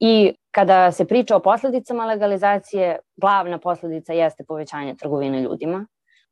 I 0.00 0.34
kada 0.50 0.92
se 0.92 1.04
priča 1.04 1.36
o 1.36 1.40
posledicama 1.40 2.06
legalizacije, 2.06 2.98
glavna 3.16 3.58
posledica 3.58 4.12
jeste 4.12 4.44
povećanje 4.44 4.94
trgovine 4.94 5.40
ljudima 5.40 5.86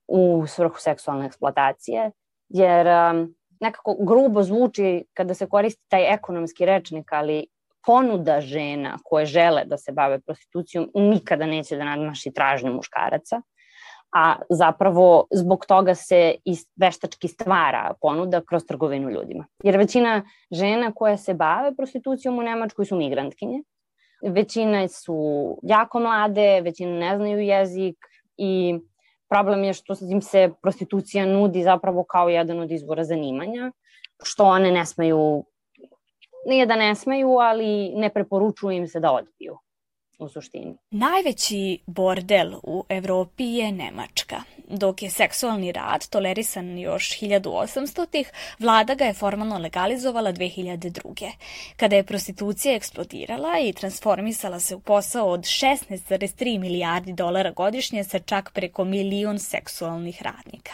u 0.09 0.45
svrhu 0.47 0.77
seksualne 0.79 1.27
eksploatacije, 1.27 2.11
jer 2.49 2.87
um, 2.87 3.35
nekako 3.61 3.97
grubo 4.01 4.43
zvuči 4.43 5.05
kada 5.15 5.35
se 5.35 5.49
koristi 5.49 5.83
taj 5.89 6.15
ekonomski 6.15 6.67
rečnik, 6.67 7.13
ali 7.13 7.47
ponuda 7.87 8.41
žena 8.41 8.99
koje 9.05 9.27
žele 9.27 9.65
da 9.65 9.77
se 9.77 9.93
bave 9.93 10.21
prostitucijom 10.21 10.91
nikada 10.95 11.47
neće 11.47 11.77
da 11.77 11.85
nadmaši 11.85 12.33
tražnju 12.33 12.73
muškaraca 12.73 13.43
a 14.13 14.35
zapravo 14.51 15.27
zbog 15.31 15.67
toga 15.67 15.95
se 15.95 16.35
i 16.45 16.57
veštački 16.77 17.29
stvara 17.29 17.95
ponuda 18.01 18.41
kroz 18.41 18.63
trgovinu 18.69 19.11
ljudima. 19.11 19.47
Jer 19.65 19.77
većina 19.77 20.23
žena 20.51 20.93
koje 20.95 21.19
se 21.19 21.35
bave 21.35 21.77
prostitucijom 21.77 22.39
u 22.39 22.43
Nemačkoj 22.43 22.85
su 22.85 22.97
migrantkinje, 22.97 23.63
većina 24.23 24.89
su 24.89 25.17
jako 25.63 26.01
mlade, 26.01 26.61
većina 26.61 26.99
ne 26.99 27.17
znaju 27.17 27.41
jezik 27.41 27.97
i 28.37 28.79
problem 29.29 29.65
je 29.65 29.73
što 29.73 29.95
im 30.11 30.23
se 30.23 30.51
prostitucija 30.63 31.27
nudi 31.27 31.63
zapravo 31.63 32.05
kao 32.05 32.29
jedan 32.29 32.61
od 32.61 32.71
izvora 32.71 33.05
zanimanja, 33.05 33.73
što 34.23 34.45
one 34.45 34.71
ne 34.71 34.87
smeju, 34.87 35.45
nije 36.47 36.67
da 36.67 36.77
ne 36.77 36.95
smeju, 36.95 37.31
ali 37.31 37.93
ne 37.95 38.09
preporučuju 38.09 38.77
im 38.77 38.89
se 38.89 39.01
da 39.01 39.13
odbiju 39.13 39.59
u 40.25 40.29
suštini. 40.29 40.77
Najveći 40.91 41.79
bordel 41.87 42.55
u 42.63 42.85
Evropi 42.89 43.45
je 43.45 43.73
Nemačka. 43.73 44.43
Dok 44.69 45.03
je 45.03 45.11
seksualni 45.11 45.73
rad 45.73 46.09
tolerisan 46.09 46.79
još 46.79 47.21
1800-ih, 47.21 48.33
vlada 48.59 48.95
ga 48.95 49.05
je 49.05 49.15
formalno 49.15 49.59
legalizovala 49.59 50.33
2002. 50.33 51.31
Kada 51.77 51.97
je 51.97 52.05
prostitucija 52.05 52.75
eksplodirala 52.75 53.59
i 53.59 53.73
transformisala 53.73 54.61
se 54.61 54.75
u 54.75 54.81
posao 54.81 55.29
od 55.29 55.41
16,3 55.41 56.59
milijardi 56.59 57.13
dolara 57.13 57.51
godišnje 57.51 58.05
sa 58.05 58.19
čak 58.19 58.51
preko 58.55 58.85
milion 58.85 59.39
seksualnih 59.39 60.23
radnika. 60.23 60.73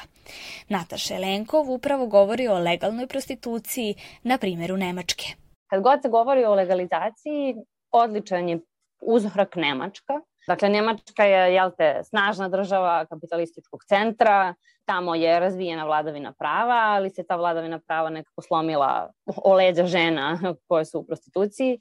Nataša 0.68 1.14
Elenkov 1.14 1.70
upravo 1.70 2.06
govori 2.06 2.48
o 2.48 2.58
legalnoj 2.58 3.06
prostituciji 3.06 3.94
na 4.22 4.38
primjeru 4.38 4.76
Nemačke. 4.76 5.24
Kad 5.70 5.82
god 5.82 6.02
se 6.02 6.08
govori 6.08 6.44
o 6.44 6.54
legalizaciji, 6.54 7.54
odličan 7.92 8.48
je 8.48 8.58
uzhrak 9.00 9.56
Nemačka. 9.56 10.20
Dakle, 10.46 10.68
Nemačka 10.68 11.24
je, 11.24 11.54
jel 11.54 11.70
te, 11.78 12.00
snažna 12.04 12.48
država 12.48 13.06
kapitalističkog 13.06 13.84
centra, 13.84 14.54
tamo 14.84 15.14
je 15.14 15.40
razvijena 15.40 15.84
vladavina 15.84 16.32
prava, 16.38 16.74
ali 16.74 17.10
se 17.10 17.24
ta 17.26 17.36
vladavina 17.36 17.80
prava 17.86 18.10
nekako 18.10 18.42
slomila 18.42 19.10
o 19.44 19.54
leđa 19.54 19.86
žena 19.86 20.38
koje 20.68 20.84
su 20.84 20.98
u 20.98 21.06
prostituciji. 21.06 21.78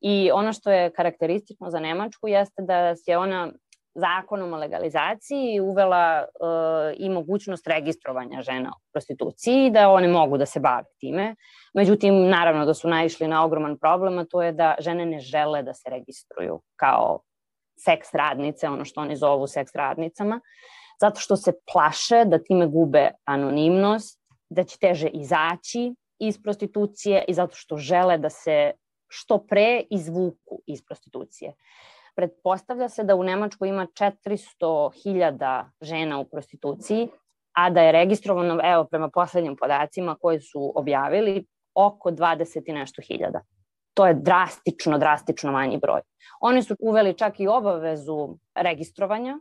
I 0.00 0.30
ono 0.32 0.52
što 0.52 0.70
je 0.70 0.92
karakteristično 0.92 1.70
za 1.70 1.80
Nemačku 1.80 2.28
jeste 2.28 2.62
da 2.62 2.94
je 3.06 3.18
ona 3.18 3.52
zakonom 3.94 4.52
o 4.52 4.56
legalizaciji 4.56 5.60
uvela 5.60 6.24
uh, 6.24 6.94
i 6.96 7.08
mogućnost 7.08 7.66
registrovanja 7.66 8.42
žena 8.42 8.72
u 8.76 8.80
prostituciji, 8.92 9.70
da 9.70 9.90
one 9.90 10.08
mogu 10.08 10.38
da 10.38 10.46
se 10.46 10.60
bave 10.60 10.84
time. 11.00 11.34
Međutim, 11.74 12.28
naravno 12.28 12.64
da 12.64 12.74
su 12.74 12.88
naišli 12.88 13.28
na 13.28 13.44
ogroman 13.44 13.78
problem, 13.78 14.18
a 14.18 14.24
to 14.24 14.42
je 14.42 14.52
da 14.52 14.74
žene 14.78 15.06
ne 15.06 15.18
žele 15.18 15.62
da 15.62 15.74
se 15.74 15.90
registruju 15.90 16.60
kao 16.76 17.20
seks 17.84 18.14
radnice, 18.14 18.68
ono 18.68 18.84
što 18.84 19.00
oni 19.00 19.16
zovu 19.16 19.46
seks 19.46 19.74
radnicama, 19.74 20.40
zato 21.00 21.20
što 21.20 21.36
se 21.36 21.52
plaše 21.72 22.24
da 22.24 22.38
time 22.38 22.66
gube 22.66 23.10
anonimnost, 23.24 24.20
da 24.50 24.64
će 24.64 24.78
teže 24.78 25.08
izaći 25.08 25.94
iz 26.18 26.42
prostitucije 26.42 27.24
i 27.28 27.34
zato 27.34 27.56
što 27.56 27.76
žele 27.76 28.18
da 28.18 28.30
se 28.30 28.72
što 29.08 29.38
pre 29.38 29.82
izvuku 29.90 30.62
iz 30.66 30.82
prostitucije. 30.82 31.54
Pretpostavlja 32.16 32.88
se 32.88 33.04
da 33.04 33.14
u 33.14 33.24
Nemačkoj 33.24 33.68
ima 33.68 33.86
400.000 33.86 35.64
žena 35.80 36.18
u 36.18 36.24
prostituciji, 36.24 37.08
a 37.52 37.70
da 37.70 37.82
je 37.82 37.92
registrovano, 37.92 38.60
evo, 38.62 38.84
prema 38.84 39.08
poslednjim 39.08 39.56
podacima 39.56 40.16
koje 40.20 40.40
su 40.40 40.72
objavili, 40.74 41.46
oko 41.74 42.10
20 42.10 42.62
i 42.66 42.72
nešto 42.72 43.02
hiljada. 43.02 43.40
To 43.94 44.06
je 44.06 44.14
drastično, 44.14 44.98
drastično 44.98 45.52
manji 45.52 45.78
broj. 45.78 46.00
Oni 46.40 46.62
su 46.62 46.76
uveli 46.80 47.14
čak 47.18 47.40
i 47.40 47.48
obavezu 47.48 48.36
registrovanja, 48.54 49.38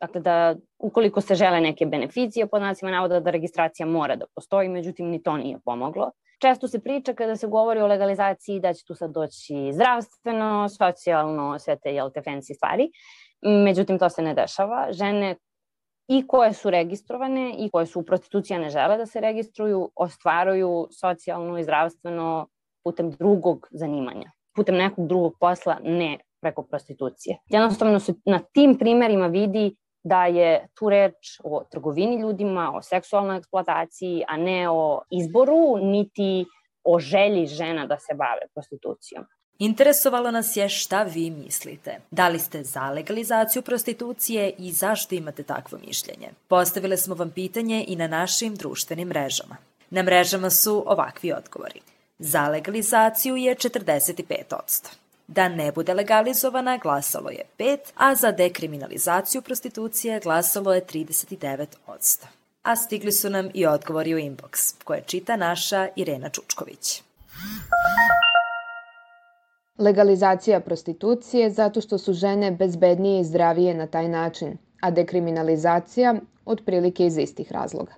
dakle 0.00 0.20
da 0.20 0.54
ukoliko 0.78 1.20
se 1.20 1.34
žele 1.34 1.60
neke 1.60 1.86
beneficije, 1.86 2.46
pod 2.46 2.62
nacima 2.62 2.90
navoda 2.90 3.20
da 3.20 3.30
registracija 3.30 3.86
mora 3.86 4.16
da 4.16 4.26
postoji, 4.34 4.68
međutim 4.68 5.06
ni 5.06 5.22
to 5.22 5.36
nije 5.36 5.58
pomoglo. 5.64 6.10
Često 6.40 6.68
se 6.68 6.80
priča 6.80 7.14
kada 7.14 7.36
se 7.36 7.46
govori 7.46 7.80
o 7.80 7.86
legalizaciji 7.86 8.60
da 8.60 8.72
će 8.74 8.84
tu 8.84 8.94
sad 8.94 9.10
doći 9.10 9.72
zdravstveno, 9.72 10.68
socijalno, 10.68 11.58
sve 11.58 11.76
te, 11.78 11.94
jel 11.94 12.10
te, 12.10 12.20
fancy 12.20 12.54
stvari. 12.56 12.90
Međutim, 13.64 13.98
to 13.98 14.10
se 14.10 14.22
ne 14.22 14.34
dešava. 14.34 14.86
Žene 14.90 15.36
i 16.08 16.26
koje 16.26 16.52
su 16.52 16.70
registrovane 16.70 17.54
i 17.58 17.70
koje 17.70 17.86
su 17.86 18.00
u 18.00 18.04
prostitucija 18.04 18.58
ne 18.58 18.70
žele 18.70 18.96
da 18.96 19.06
se 19.06 19.20
registruju, 19.20 19.90
ostvaruju 19.94 20.88
socijalno 21.00 21.58
i 21.58 21.62
zdravstveno 21.62 22.48
putem 22.84 23.10
drugog 23.10 23.68
zanimanja, 23.70 24.32
putem 24.54 24.76
nekog 24.76 25.06
drugog 25.06 25.34
posla, 25.40 25.76
ne 25.82 26.18
preko 26.40 26.62
prostitucije. 26.62 27.36
Jednostavno 27.46 28.00
se 28.00 28.14
na 28.24 28.38
tim 28.38 28.78
primerima 28.78 29.26
vidi 29.26 29.76
da 30.02 30.26
je 30.26 30.66
tu 30.74 30.88
reč 30.88 31.40
o 31.44 31.64
trgovini 31.70 32.20
ljudima, 32.20 32.72
o 32.74 32.82
seksualnoj 32.82 33.36
eksploataciji, 33.36 34.24
a 34.28 34.36
ne 34.36 34.70
o 34.70 35.02
izboru, 35.10 35.78
niti 35.82 36.46
o 36.84 36.98
želji 36.98 37.46
žena 37.46 37.86
da 37.86 37.98
se 37.98 38.14
bave 38.14 38.48
prostitucijom. 38.54 39.24
Interesovalo 39.58 40.30
nas 40.30 40.56
je 40.56 40.68
šta 40.68 41.02
vi 41.02 41.30
mislite. 41.30 41.98
Da 42.10 42.28
li 42.28 42.38
ste 42.38 42.62
za 42.64 42.90
legalizaciju 42.90 43.62
prostitucije 43.62 44.54
i 44.58 44.72
zašto 44.72 45.14
imate 45.14 45.42
takvo 45.42 45.78
mišljenje? 45.86 46.28
Postavile 46.48 46.96
smo 46.96 47.14
vam 47.14 47.30
pitanje 47.30 47.84
i 47.88 47.96
na 47.96 48.06
našim 48.06 48.54
društvenim 48.54 49.08
mrežama. 49.08 49.56
Na 49.90 50.02
mrežama 50.02 50.50
su 50.50 50.84
ovakvi 50.86 51.32
odgovori. 51.32 51.80
Za 52.18 52.48
legalizaciju 52.48 53.36
je 53.36 53.54
45% 53.54 54.99
da 55.30 55.48
ne 55.48 55.72
bude 55.72 55.94
legalizovana 55.94 56.76
glasalo 56.76 57.30
je 57.30 57.42
5, 57.58 57.78
a 57.96 58.14
za 58.14 58.32
dekriminalizaciju 58.32 59.42
prostitucije 59.42 60.20
glasalo 60.20 60.74
je 60.74 60.84
39%. 60.84 61.66
A 62.62 62.76
stigli 62.76 63.12
su 63.12 63.30
nam 63.30 63.48
i 63.54 63.66
odgovori 63.66 64.14
u 64.14 64.18
inbox, 64.18 64.74
koje 64.84 65.02
čita 65.06 65.36
naša 65.36 65.88
Irena 65.96 66.28
Čučković. 66.28 67.02
Legalizacija 69.78 70.60
prostitucije 70.60 71.50
zato 71.50 71.80
što 71.80 71.98
su 71.98 72.12
žene 72.12 72.50
bezbednije 72.50 73.20
i 73.20 73.24
zdravije 73.24 73.74
na 73.74 73.86
taj 73.86 74.08
način, 74.08 74.58
a 74.80 74.90
dekriminalizacija 74.90 76.14
otprilike 76.44 77.06
iz 77.06 77.18
istih 77.18 77.52
razloga. 77.52 77.92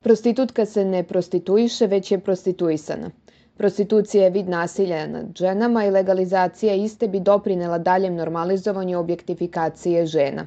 Prostitutka 0.00 0.66
se 0.66 0.84
ne 0.84 1.02
prostituiše, 1.02 1.86
već 1.86 2.10
je 2.10 2.20
prostituisana– 2.20 3.10
Prostitucija 3.62 4.24
je 4.24 4.30
vid 4.30 4.48
nasilja 4.48 5.06
nad 5.06 5.26
ženama 5.38 5.84
i 5.84 5.90
legalizacija 5.90 6.74
iste 6.74 7.08
bi 7.08 7.20
doprinela 7.20 7.78
daljem 7.78 8.14
normalizovanju 8.14 8.98
objektifikacije 8.98 10.06
žena. 10.06 10.46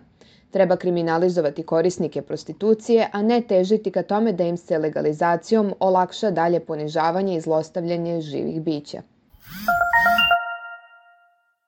Treba 0.51 0.75
kriminalizovati 0.75 1.63
korisnike 1.63 2.21
prostitucije, 2.21 3.08
a 3.12 3.21
ne 3.21 3.41
težiti 3.41 3.91
ka 3.91 4.04
tome 4.04 4.34
da 4.34 4.43
im 4.43 4.58
se 4.58 4.78
legalizacijom 4.78 5.73
olakša 5.80 6.32
dalje 6.32 6.60
ponižavanje 6.60 7.38
i 7.38 7.41
zlostavljanje 7.41 8.21
živih 8.21 8.62
bića. 8.62 9.01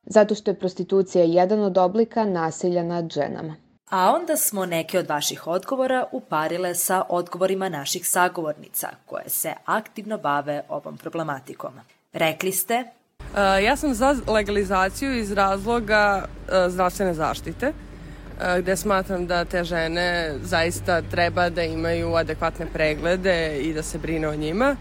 zato 0.10 0.36
što 0.36 0.52
je 0.52 0.60
prostitucija 0.60 1.24
jedan 1.24 1.60
od 1.62 1.78
oblika 1.78 2.26
nasilja 2.26 2.84
nad 2.84 3.10
ženama. 3.12 3.67
A 3.90 4.12
onda 4.12 4.38
smo 4.38 4.66
neke 4.66 5.00
od 5.00 5.08
vaših 5.08 5.48
odgovora 5.48 6.06
uparile 6.12 6.76
sa 6.76 7.04
odgovorima 7.10 7.70
naših 7.70 8.08
sagovornica, 8.08 8.90
koje 9.06 9.30
se 9.30 9.54
aktivno 9.66 10.18
bave 10.18 10.64
ovom 10.70 10.98
problematikom. 10.98 11.74
Rekli 12.14 12.52
ste... 12.52 12.84
Uh, 13.20 13.64
ja 13.64 13.76
sam 13.76 13.94
za 13.94 14.16
legalizaciju 14.28 15.18
iz 15.18 15.32
razloga 15.32 16.26
uh, 16.26 16.72
zdravstvene 16.72 17.14
zaštite, 17.14 17.68
uh, 17.68 18.58
gde 18.60 18.76
smatram 18.76 19.28
da 19.28 19.46
te 19.46 19.64
žene 19.64 20.36
zaista 20.44 21.02
treba 21.02 21.50
da 21.50 21.64
imaju 21.64 22.16
adekvatne 22.16 22.66
preglede 22.74 23.58
i 23.58 23.74
da 23.74 23.84
se 23.84 23.98
brine 23.98 24.28
o 24.28 24.36
njima, 24.36 24.76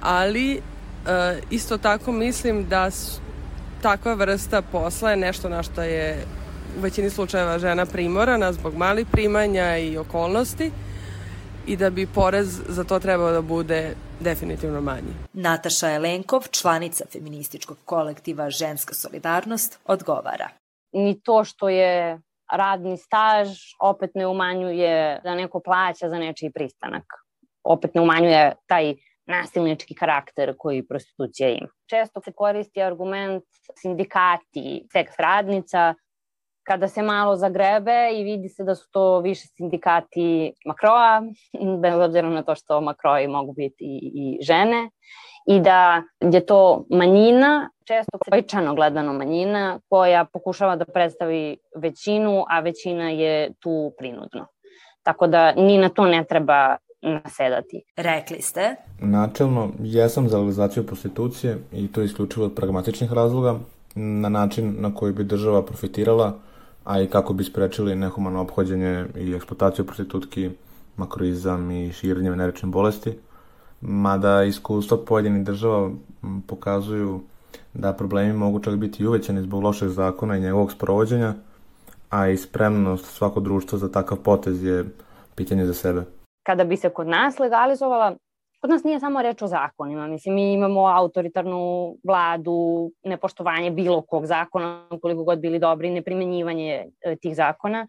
ali 0.00 0.62
isto 1.50 1.78
tako 1.78 2.12
mislim 2.12 2.68
da 2.68 2.90
takva 3.82 4.14
vrsta 4.14 4.62
posla 4.62 5.10
je 5.10 5.16
nešto 5.16 5.48
na 5.48 5.62
što 5.62 5.82
je 5.82 6.24
u 6.78 6.80
većini 6.80 7.10
slučajeva 7.10 7.58
žena 7.58 7.86
primorana 7.86 8.52
zbog 8.52 8.74
malih 8.76 9.06
primanja 9.12 9.76
i 9.76 9.98
okolnosti 9.98 10.70
i 11.66 11.76
da 11.76 11.90
bi 11.90 12.06
porez 12.06 12.60
za 12.68 12.84
to 12.84 12.98
trebao 12.98 13.32
da 13.32 13.40
bude 13.40 13.94
definitivno 14.20 14.80
manji. 14.80 15.14
Nataša 15.32 15.88
Jelenkov, 15.88 16.42
članica 16.50 17.04
feminističkog 17.12 17.76
kolektiva 17.84 18.50
Ženska 18.50 18.94
solidarnost, 18.94 19.78
odgovara. 19.84 20.48
Ni 20.92 21.20
to 21.20 21.44
što 21.44 21.68
je 21.68 22.20
radni 22.52 22.96
staž 22.96 23.48
opet 23.80 24.10
ne 24.14 24.26
umanjuje 24.26 25.20
da 25.24 25.34
neko 25.34 25.60
plaća 25.60 26.08
za 26.08 26.18
nečiji 26.18 26.50
pristanak. 26.50 27.04
Opet 27.64 27.94
ne 27.94 28.00
umanjuje 28.00 28.54
taj 28.66 28.94
nasilnički 29.26 29.94
karakter 29.94 30.54
koji 30.58 30.86
prostitucija 30.86 31.48
ima. 31.48 31.68
Često 31.90 32.20
se 32.20 32.32
koristi 32.32 32.82
argument 32.82 33.44
sindikati, 33.76 34.86
seks 34.92 35.12
radnica, 35.18 35.94
kada 36.62 36.88
se 36.88 37.02
malo 37.02 37.36
zagrebe 37.36 38.10
i 38.14 38.24
vidi 38.24 38.48
se 38.48 38.64
da 38.64 38.74
su 38.74 38.90
to 38.90 39.20
više 39.20 39.46
sindikati 39.56 40.52
Makroa, 40.66 41.22
bez 41.82 41.94
obzira 41.94 42.28
na 42.28 42.42
to 42.42 42.54
što 42.54 42.80
Makroji 42.80 43.28
mogu 43.28 43.52
biti 43.52 43.84
i, 43.84 44.12
i 44.14 44.44
žene, 44.44 44.90
i 45.46 45.60
da 45.60 46.02
je 46.20 46.46
to 46.46 46.84
manjina, 46.90 47.70
često 47.84 48.18
pojčano 48.30 48.74
gledano 48.74 49.12
manjina, 49.12 49.80
koja 49.88 50.24
pokušava 50.24 50.76
da 50.76 50.84
predstavi 50.84 51.56
većinu, 51.76 52.44
a 52.48 52.60
većina 52.60 53.10
je 53.10 53.52
tu 53.60 53.92
prinudno. 53.98 54.46
Tako 55.02 55.26
da 55.26 55.52
ni 55.52 55.78
na 55.78 55.88
to 55.88 56.04
ne 56.04 56.24
treba 56.24 56.76
nasedati. 57.02 57.82
Rekli 57.96 58.42
ste? 58.42 58.76
Načelno, 59.00 59.70
jesam 59.78 60.28
za 60.28 60.36
legalizaciju 60.36 60.86
prostitucije 60.86 61.58
i 61.72 61.92
to 61.92 62.02
isključivo 62.02 62.46
od 62.46 62.54
pragmatičnih 62.54 63.12
razloga, 63.12 63.58
na 63.94 64.28
način 64.28 64.76
na 64.78 64.94
koji 64.94 65.12
bi 65.12 65.24
država 65.24 65.62
profitirala, 65.62 66.38
a 66.84 67.00
i 67.00 67.06
kako 67.06 67.32
bi 67.32 67.44
sprečili 67.44 67.94
nehumano 67.94 68.40
obhođenje 68.40 69.06
i 69.16 69.34
eksploataciju 69.34 69.86
prostitutki, 69.86 70.50
makroizam 70.96 71.70
i 71.70 71.92
širenje 71.92 72.30
venerične 72.30 72.68
bolesti. 72.68 73.18
Mada 73.80 74.42
iskustva 74.42 74.98
pojedinih 75.06 75.44
država 75.44 75.90
pokazuju 76.46 77.20
da 77.74 77.92
problemi 77.92 78.32
mogu 78.32 78.60
čak 78.60 78.76
biti 78.76 79.06
uvećani 79.06 79.42
zbog 79.42 79.62
lošeg 79.62 79.88
zakona 79.88 80.36
i 80.36 80.40
njegovog 80.40 80.72
sprovođenja, 80.72 81.34
a 82.10 82.28
i 82.28 82.36
spremnost 82.36 83.06
svako 83.06 83.40
društvo 83.40 83.78
za 83.78 83.88
takav 83.92 84.18
potez 84.18 84.64
je 84.64 84.84
pitanje 85.34 85.66
za 85.66 85.74
sebe 85.74 86.04
kada 86.50 86.64
bi 86.64 86.76
se 86.76 86.90
kod 86.90 87.06
nas 87.06 87.38
legalizovala, 87.38 88.16
kod 88.60 88.70
nas 88.70 88.84
nije 88.84 89.00
samo 89.00 89.22
reč 89.22 89.42
o 89.42 89.46
zakonima, 89.46 90.06
mislim, 90.06 90.34
mi 90.34 90.52
imamo 90.52 90.86
autoritarnu 90.86 91.96
vladu, 92.04 92.90
nepoštovanje 93.04 93.70
bilo 93.70 94.02
kog 94.02 94.26
zakona, 94.26 94.86
koliko 95.02 95.24
god 95.24 95.38
bili 95.38 95.58
dobri, 95.58 95.90
neprimenjivanje 95.90 96.86
e, 97.00 97.16
tih 97.16 97.36
zakona, 97.36 97.86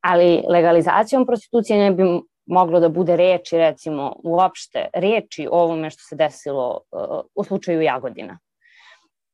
ali 0.00 0.42
legalizacijom 0.48 1.26
prostitucije 1.26 1.78
ne 1.78 1.90
bi 1.90 2.02
moglo 2.46 2.80
da 2.80 2.88
bude 2.88 3.16
reči, 3.16 3.58
recimo, 3.58 4.16
uopšte 4.24 4.86
reči 4.94 5.48
o 5.50 5.60
ovome 5.62 5.90
što 5.90 6.02
se 6.02 6.16
desilo 6.16 6.80
uh, 6.90 7.20
u 7.34 7.44
slučaju 7.44 7.82
Jagodina. 7.82 8.38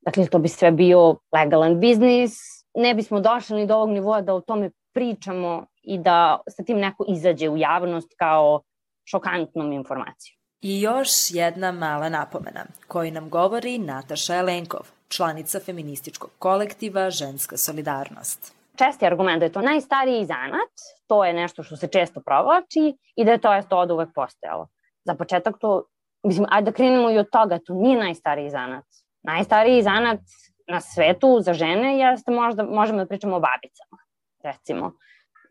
Dakle, 0.00 0.26
to 0.26 0.38
bi 0.38 0.48
sve 0.48 0.70
bio 0.70 1.16
legalan 1.32 1.80
biznis, 1.80 2.32
ne 2.74 2.94
bismo 2.94 3.20
došli 3.20 3.56
ni 3.56 3.66
do 3.66 3.74
ovog 3.74 3.90
nivoa 3.90 4.20
da 4.20 4.34
o 4.34 4.40
tome 4.40 4.70
pričamo 4.94 5.66
i 5.82 5.98
da 5.98 6.40
sa 6.48 6.64
tim 6.64 6.78
neko 6.78 7.04
izađe 7.08 7.48
u 7.48 7.56
javnost 7.56 8.08
kao 8.18 8.62
šokantnom 9.04 9.72
informacijom. 9.72 10.41
I 10.62 10.80
još 10.80 11.10
jedna 11.30 11.72
mala 11.72 12.08
napomena 12.08 12.64
koju 12.88 13.10
nam 13.10 13.30
govori 13.30 13.78
Nataša 13.78 14.34
Jelenkov, 14.34 14.80
članica 15.08 15.60
feminističkog 15.60 16.30
kolektiva 16.38 17.10
Ženska 17.10 17.56
solidarnost. 17.56 18.54
Česti 18.78 19.06
argument 19.06 19.38
da 19.40 19.46
je 19.46 19.52
to 19.52 19.62
najstariji 19.62 20.24
zanat, 20.24 20.72
to 21.06 21.24
je 21.24 21.32
nešto 21.32 21.62
što 21.62 21.76
se 21.76 21.88
često 21.88 22.20
provlači 22.26 22.96
i 23.16 23.24
da 23.24 23.30
je 23.30 23.38
to, 23.38 23.52
je 23.52 23.68
to 23.68 23.78
od 23.78 23.90
uvek 23.90 24.08
postojalo. 24.14 24.68
Za 25.04 25.14
početak 25.14 25.58
to, 25.60 25.84
mislim, 26.22 26.46
ajde 26.50 26.70
da 26.70 26.74
krenemo 26.74 27.10
i 27.10 27.18
od 27.18 27.30
toga, 27.32 27.58
to 27.58 27.74
nije 27.74 27.98
najstariji 27.98 28.50
zanat. 28.50 28.84
Najstariji 29.22 29.82
zanat 29.82 30.20
na 30.68 30.80
svetu 30.80 31.40
za 31.40 31.52
žene 31.52 31.98
jeste 31.98 32.30
možda, 32.30 32.62
možemo 32.62 32.98
da 32.98 33.06
pričamo 33.06 33.36
o 33.36 33.40
babicama, 33.40 33.98
recimo 34.44 34.92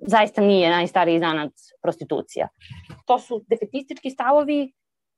zaista 0.08 0.42
nije 0.42 0.70
najstariji 0.70 1.20
zanat 1.20 1.52
prostitucija. 1.82 2.48
To 3.06 3.20
su 3.20 3.46
defetistički 3.50 4.10
stavovi 4.10 4.74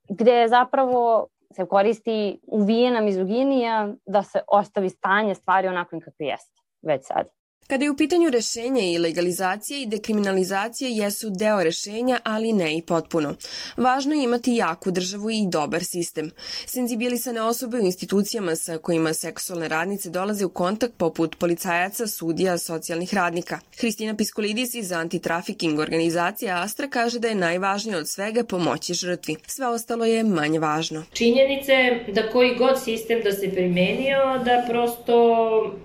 gde 0.08 0.48
zapravo 0.48 1.26
se 1.56 1.66
koristi 1.66 2.40
uvijena 2.46 3.00
mizoginija 3.00 3.94
da 4.06 4.22
se 4.22 4.40
ostavi 4.48 4.90
stanje 4.90 5.34
stvari 5.34 5.68
onako 5.68 6.00
kakve 6.00 6.26
jeste 6.26 6.62
već 6.82 7.06
sad. 7.06 7.43
Kada 7.66 7.84
je 7.84 7.90
u 7.90 7.96
pitanju 7.96 8.30
rešenja 8.30 8.82
i 8.82 8.98
legalizacije 8.98 9.82
i 9.82 9.86
dekriminalizacije 9.86 10.90
jesu 10.90 11.30
deo 11.30 11.62
rešenja, 11.62 12.20
ali 12.24 12.52
ne 12.52 12.76
i 12.76 12.82
potpuno. 12.82 13.34
Važno 13.76 14.14
je 14.14 14.24
imati 14.24 14.54
jaku 14.54 14.90
državu 14.90 15.30
i 15.30 15.46
dobar 15.48 15.84
sistem. 15.84 16.30
Senzibilisane 16.66 17.42
osobe 17.42 17.78
u 17.78 17.84
institucijama 17.84 18.56
sa 18.56 18.78
kojima 18.78 19.14
seksualne 19.14 19.68
radnice 19.68 20.10
dolaze 20.10 20.44
u 20.44 20.48
kontakt 20.48 20.94
poput 20.96 21.36
policajaca, 21.38 22.06
sudija, 22.06 22.58
socijalnih 22.58 23.14
radnika. 23.14 23.58
Hristina 23.78 24.16
Piskolidis 24.16 24.74
iz 24.74 24.92
antitrafiking 24.92 25.78
organizacije 25.78 26.52
Astra 26.52 26.88
kaže 26.88 27.18
da 27.18 27.28
je 27.28 27.34
najvažnije 27.34 27.96
od 27.98 28.08
svega 28.08 28.44
pomoći 28.44 28.94
žrtvi. 28.94 29.36
Sve 29.46 29.66
ostalo 29.66 30.04
je 30.04 30.24
manje 30.24 30.58
važno. 30.58 31.04
Činjenice 31.12 31.72
da 32.08 32.30
koji 32.30 32.54
god 32.54 32.82
sistem 32.82 33.20
da 33.24 33.32
se 33.32 33.50
primenio, 33.50 34.18
da 34.44 34.64
prosto 34.68 35.16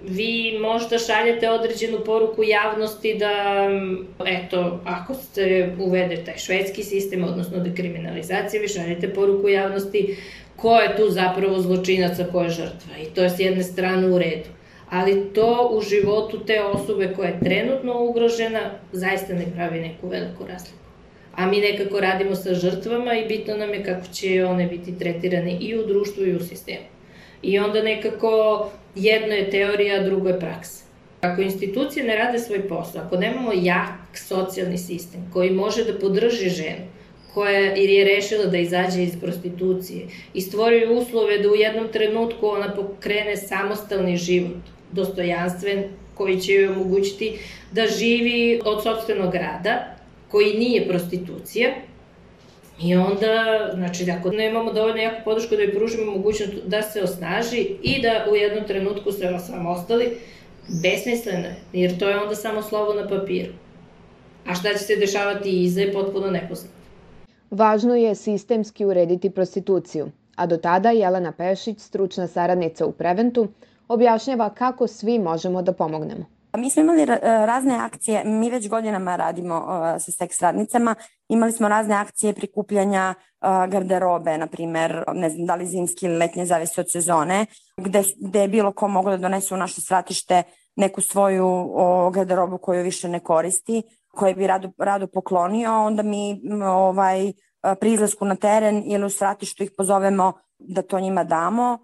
vi 0.04 0.60
možda 0.62 0.98
šaljete 0.98 1.50
od 1.50 1.69
određenu 1.70 2.04
poruku 2.06 2.44
javnosti 2.44 3.14
da, 3.14 3.66
eto, 4.26 4.80
ako 4.86 5.14
se 5.14 5.76
uvede 5.80 6.24
taj 6.24 6.38
švedski 6.38 6.84
sistem, 6.84 7.24
odnosno 7.24 7.60
dekriminalizacija, 7.60 8.62
vi 8.62 8.68
šaljete 8.68 9.14
poruku 9.14 9.50
javnosti 9.50 10.18
ko 10.62 10.80
je 10.80 10.96
tu 10.98 11.10
zapravo 11.10 11.60
zločinac, 11.60 12.20
a 12.20 12.28
ko 12.32 12.44
je 12.44 12.50
žrtva. 12.50 12.98
I 13.02 13.06
to 13.16 13.24
je 13.24 13.30
s 13.30 13.40
jedne 13.40 13.64
strane 13.64 14.08
u 14.08 14.18
redu. 14.20 14.50
Ali 14.90 15.34
to 15.34 15.70
u 15.74 15.82
životu 15.82 16.40
te 16.46 16.62
osobe 16.64 17.14
koja 17.16 17.30
je 17.30 17.40
trenutno 17.40 18.04
ugrožena 18.04 18.60
zaista 18.92 19.34
ne 19.34 19.46
pravi 19.56 19.80
neku 19.80 20.08
veliku 20.08 20.46
razliku. 20.48 20.78
A 21.36 21.46
mi 21.46 21.62
nekako 21.62 22.00
radimo 22.00 22.36
sa 22.36 22.54
žrtvama 22.54 23.14
i 23.14 23.28
bitno 23.28 23.58
nam 23.58 23.74
je 23.74 23.84
kako 23.84 24.08
će 24.14 24.46
one 24.46 24.66
biti 24.68 25.00
tretirane 25.00 25.58
i 25.62 25.78
u 25.78 25.88
društvu 25.88 26.26
i 26.26 26.36
u 26.36 26.40
sistemu. 26.40 26.86
I 27.42 27.60
onda 27.60 27.84
nekako 27.84 28.70
jedno 28.96 29.34
je 29.34 29.50
teorija, 29.50 30.04
drugo 30.04 30.30
je 30.30 30.40
praksa. 30.40 30.89
Ako 31.22 31.42
institucije 31.42 32.06
ne 32.06 32.16
rade 32.16 32.40
svoj 32.40 32.68
posao, 32.68 33.02
ako 33.02 33.18
nemamo 33.18 33.52
jak 33.56 34.18
socijalni 34.18 34.78
sistem 34.78 35.30
koji 35.34 35.52
može 35.52 35.84
da 35.84 36.00
podrži 36.00 36.50
ženu, 36.50 36.86
koja 37.34 37.60
je 37.60 38.06
rešila 38.06 38.46
da 38.46 38.58
izađe 38.58 39.04
iz 39.04 39.20
prostitucije 39.22 40.08
i 40.34 40.42
stvori 40.42 40.88
uslove 40.88 41.38
da 41.38 41.50
u 41.50 41.56
jednom 41.56 41.88
trenutku 41.88 42.48
ona 42.48 42.74
pokrene 42.76 43.38
samostalni 43.38 44.18
život, 44.18 44.72
dostojanstven, 44.92 45.84
koji 46.16 46.42
će 46.42 46.54
joj 46.54 46.68
omogućiti 46.68 47.40
da 47.72 47.88
živi 47.88 48.62
od 48.66 48.84
sobstvenog 48.84 49.36
rada, 49.36 49.96
koji 50.32 50.58
nije 50.58 50.88
prostitucija, 50.88 51.70
I 52.82 52.96
onda, 52.96 53.72
znači, 53.74 54.12
ako 54.12 54.32
nemamo 54.32 54.74
dovoljno 54.74 55.02
jaku 55.02 55.22
podršku 55.26 55.56
da 55.56 55.62
joj 55.62 55.74
pružimo 55.74 56.12
mogućnost 56.12 56.54
da 56.66 56.82
se 56.82 57.02
osnaži 57.04 57.68
i 57.84 58.02
da 58.02 58.26
u 58.32 58.36
jednom 58.36 58.68
trenutku 58.68 59.12
se 59.12 59.30
ostali, 59.68 60.18
besmisleno 60.82 61.48
je, 61.48 61.56
jer 61.74 62.00
to 62.00 62.10
je 62.10 62.22
onda 62.22 62.36
samo 62.36 62.62
slovo 62.62 62.94
na 62.94 63.08
papiru. 63.08 63.54
A 64.48 64.56
šta 64.56 64.70
će 64.74 64.80
se 64.80 64.96
dešavati 64.96 65.64
iza 65.64 65.82
je 65.82 65.94
potpuno 65.94 66.28
nepoznato. 66.28 66.74
Važno 67.52 67.96
je 67.96 68.16
sistemski 68.16 68.86
urediti 68.86 69.30
prostituciju, 69.30 70.12
a 70.36 70.46
do 70.46 70.58
tada 70.58 70.92
Jelena 70.92 71.32
Pešić, 71.32 71.80
stručna 71.80 72.28
saradnica 72.28 72.86
u 72.86 72.92
Preventu, 72.92 73.48
objašnjava 73.88 74.50
kako 74.50 74.88
svi 74.88 75.20
možemo 75.20 75.62
da 75.62 75.74
pomognemo. 75.74 76.26
Mi 76.58 76.70
smo 76.70 76.82
imali 76.82 77.06
razne 77.22 77.76
akcije, 77.76 78.24
mi 78.26 78.50
već 78.50 78.70
godinama 78.70 79.16
radimo 79.16 79.66
sa 80.00 80.12
seks 80.12 80.42
radnicama, 80.42 80.96
imali 81.30 81.52
smo 81.52 81.68
razne 81.68 81.96
akcije 81.96 82.34
prikupljanja 82.34 83.14
garderobe, 83.42 84.38
na 84.38 84.48
primer, 84.48 85.04
ne 85.14 85.30
znam 85.30 85.46
da 85.46 85.56
li 85.56 85.66
zimski 85.66 86.06
ili 86.06 86.18
letnje, 86.18 86.46
zavisi 86.46 86.80
od 86.80 86.92
sezone, 86.92 87.46
gde, 87.78 88.04
gde 88.20 88.42
je 88.42 88.48
bilo 88.48 88.72
ko 88.72 88.88
moglo 88.88 89.12
da 89.12 89.18
donese 89.18 89.54
u 89.54 89.58
naše 89.58 89.82
stratište 89.82 90.44
neku 90.80 91.02
svoju 91.02 91.48
o, 91.74 92.10
garderobu 92.10 92.58
koju 92.58 92.84
više 92.84 93.10
ne 93.10 93.20
koristi, 93.20 93.84
koje 94.08 94.36
bi 94.36 94.48
rado, 94.48 94.72
rado 94.78 95.08
poklonio, 95.08 95.86
onda 95.86 96.04
mi 96.04 96.42
ovaj, 96.64 97.34
pri 97.80 97.94
izlasku 97.94 98.26
na 98.26 98.36
teren 98.36 98.84
ili 98.86 99.06
u 99.06 99.10
stratištu 99.10 99.64
ih 99.64 99.72
pozovemo 99.78 100.34
da 100.60 100.82
to 100.82 101.00
njima 101.00 101.24
damo. 101.24 101.78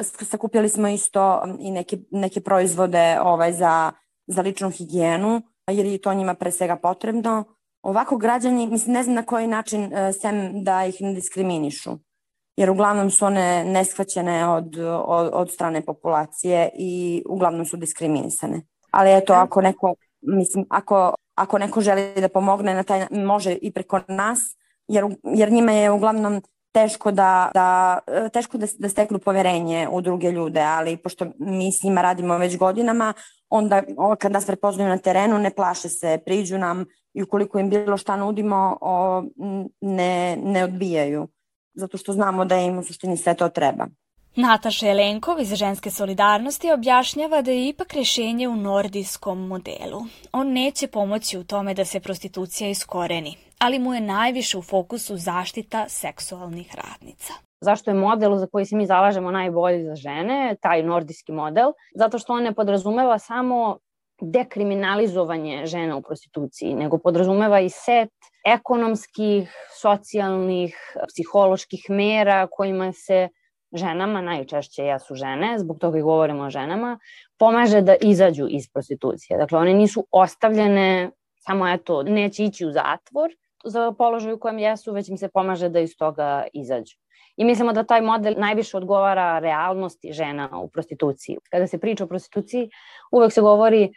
Sakupljali 0.00 0.68
smo 0.68 0.88
isto 0.88 1.42
i 1.58 1.70
neke, 1.70 1.98
neke 2.10 2.40
proizvode 2.40 3.18
ovaj, 3.22 3.52
za, 3.52 3.92
za 4.26 4.42
ličnu 4.42 4.70
higijenu, 4.70 5.42
jer 5.70 5.86
je 5.86 6.00
to 6.00 6.14
njima 6.14 6.34
pre 6.34 6.50
svega 6.50 6.76
potrebno. 6.76 7.44
Ovako 7.82 8.16
građani, 8.16 8.66
mislim, 8.66 8.94
ne 8.94 9.02
znam 9.02 9.14
na 9.14 9.22
koji 9.22 9.46
način, 9.46 9.90
sem 10.20 10.64
da 10.64 10.86
ih 10.86 10.96
ne 11.00 11.14
diskriminišu 11.14 11.90
jer 12.58 12.70
uglavnom 12.70 13.10
su 13.10 13.26
one 13.26 13.64
neshvaćene 13.64 14.48
od, 14.48 14.76
od, 15.06 15.30
od 15.32 15.50
strane 15.50 15.80
populacije 15.80 16.70
i 16.74 17.22
uglavnom 17.28 17.66
su 17.66 17.76
diskriminisane. 17.76 18.62
Ali 18.90 19.12
eto, 19.12 19.32
ako 19.32 19.60
neko, 19.60 19.94
mislim, 20.20 20.66
ako, 20.70 21.14
ako 21.34 21.58
neko 21.58 21.80
želi 21.80 22.20
da 22.20 22.28
pomogne, 22.28 22.74
na 22.74 22.82
taj, 22.82 23.06
može 23.10 23.56
i 23.62 23.72
preko 23.72 24.00
nas, 24.08 24.56
jer, 24.88 25.04
jer 25.22 25.52
njima 25.52 25.72
je 25.72 25.90
uglavnom 25.90 26.42
teško 26.72 27.10
da, 27.10 27.50
da, 27.54 27.98
teško 28.32 28.58
da, 28.58 28.66
da 28.78 28.88
steknu 28.88 29.18
poverenje 29.18 29.88
u 29.92 30.00
druge 30.00 30.30
ljude, 30.30 30.60
ali 30.60 30.96
pošto 30.96 31.26
mi 31.38 31.72
s 31.72 31.82
njima 31.82 32.02
radimo 32.02 32.38
već 32.38 32.58
godinama, 32.58 33.12
onda 33.48 33.82
kad 34.18 34.32
nas 34.32 34.46
prepoznaju 34.46 34.88
na 34.88 34.98
terenu 34.98 35.38
ne 35.38 35.50
plaše 35.50 35.88
se, 35.88 36.18
priđu 36.26 36.58
nam 36.58 36.84
i 37.14 37.22
ukoliko 37.22 37.58
im 37.58 37.70
bilo 37.70 37.96
šta 37.96 38.16
nudimo, 38.16 38.78
o, 38.80 39.22
ne, 39.80 40.36
ne 40.36 40.64
odbijaju 40.64 41.28
zato 41.78 41.98
što 41.98 42.12
znamo 42.12 42.44
da 42.44 42.56
im 42.56 42.78
u 42.78 42.82
suštini 42.82 43.16
sve 43.16 43.34
to 43.34 43.48
treba. 43.48 43.86
Nataša 44.36 44.86
Jelenkov 44.86 45.40
iz 45.40 45.54
Ženske 45.54 45.90
solidarnosti 45.90 46.72
objašnjava 46.72 47.42
da 47.42 47.50
je 47.50 47.68
ipak 47.68 47.94
rešenje 47.94 48.48
u 48.48 48.56
nordijskom 48.56 49.46
modelu. 49.46 50.00
On 50.32 50.52
neće 50.52 50.86
pomoći 50.86 51.38
u 51.38 51.44
tome 51.44 51.74
da 51.74 51.84
se 51.84 52.00
prostitucija 52.00 52.70
iskoreni, 52.70 53.36
ali 53.58 53.78
mu 53.78 53.94
je 53.94 54.00
najviše 54.00 54.58
u 54.58 54.62
fokusu 54.62 55.16
zaštita 55.16 55.84
seksualnih 55.88 56.74
radnica. 56.74 57.32
Zašto 57.60 57.90
je 57.90 57.94
model 57.94 58.36
za 58.36 58.46
koji 58.46 58.64
se 58.64 58.76
mi 58.76 58.86
zalažemo 58.86 59.30
najbolji 59.30 59.84
za 59.84 59.94
žene, 59.94 60.56
taj 60.60 60.82
nordijski 60.82 61.32
model? 61.32 61.72
Zato 61.94 62.18
što 62.18 62.32
on 62.32 62.42
ne 62.42 62.54
podrazumeva 62.54 63.18
samo 63.18 63.78
dekriminalizovanje 64.20 65.66
žena 65.66 65.96
u 65.96 66.02
prostituciji, 66.02 66.74
nego 66.74 66.98
podrazumeva 66.98 67.60
i 67.60 67.70
set 67.70 68.12
ekonomskih, 68.46 69.52
socijalnih, 69.80 70.76
psiholoških 71.08 71.84
mera 71.88 72.46
kojima 72.50 72.92
se 72.92 73.28
ženama, 73.72 74.20
najčešće 74.20 74.82
jesu 74.82 75.14
žene, 75.14 75.58
zbog 75.58 75.78
toga 75.78 75.98
i 75.98 76.02
govorimo 76.02 76.42
o 76.42 76.50
ženama, 76.50 76.98
pomaže 77.38 77.80
da 77.80 77.94
izađu 78.00 78.46
iz 78.50 78.68
prostitucije. 78.72 79.38
Dakle, 79.38 79.58
one 79.58 79.74
nisu 79.74 80.06
ostavljene 80.10 81.10
samo 81.38 81.68
eto, 81.68 82.02
neće 82.02 82.44
ići 82.44 82.66
u 82.66 82.72
zatvor 82.72 83.30
za 83.64 83.92
položaj 83.98 84.32
u 84.32 84.38
kojem 84.38 84.58
jesu, 84.58 84.92
već 84.92 85.08
im 85.08 85.18
se 85.18 85.28
pomaže 85.28 85.68
da 85.68 85.80
iz 85.80 85.96
toga 85.98 86.46
izađu. 86.52 86.96
I 87.38 87.44
mislimo 87.44 87.72
da 87.72 87.84
taj 87.84 88.00
model 88.00 88.34
najviše 88.36 88.76
odgovara 88.76 89.38
realnosti 89.38 90.12
žena 90.12 90.60
u 90.60 90.68
prostituciji. 90.68 91.36
Kada 91.50 91.66
se 91.66 91.78
priča 91.78 92.04
o 92.04 92.06
prostituciji, 92.06 92.70
uvek 93.12 93.32
se 93.32 93.40
govori 93.40 93.92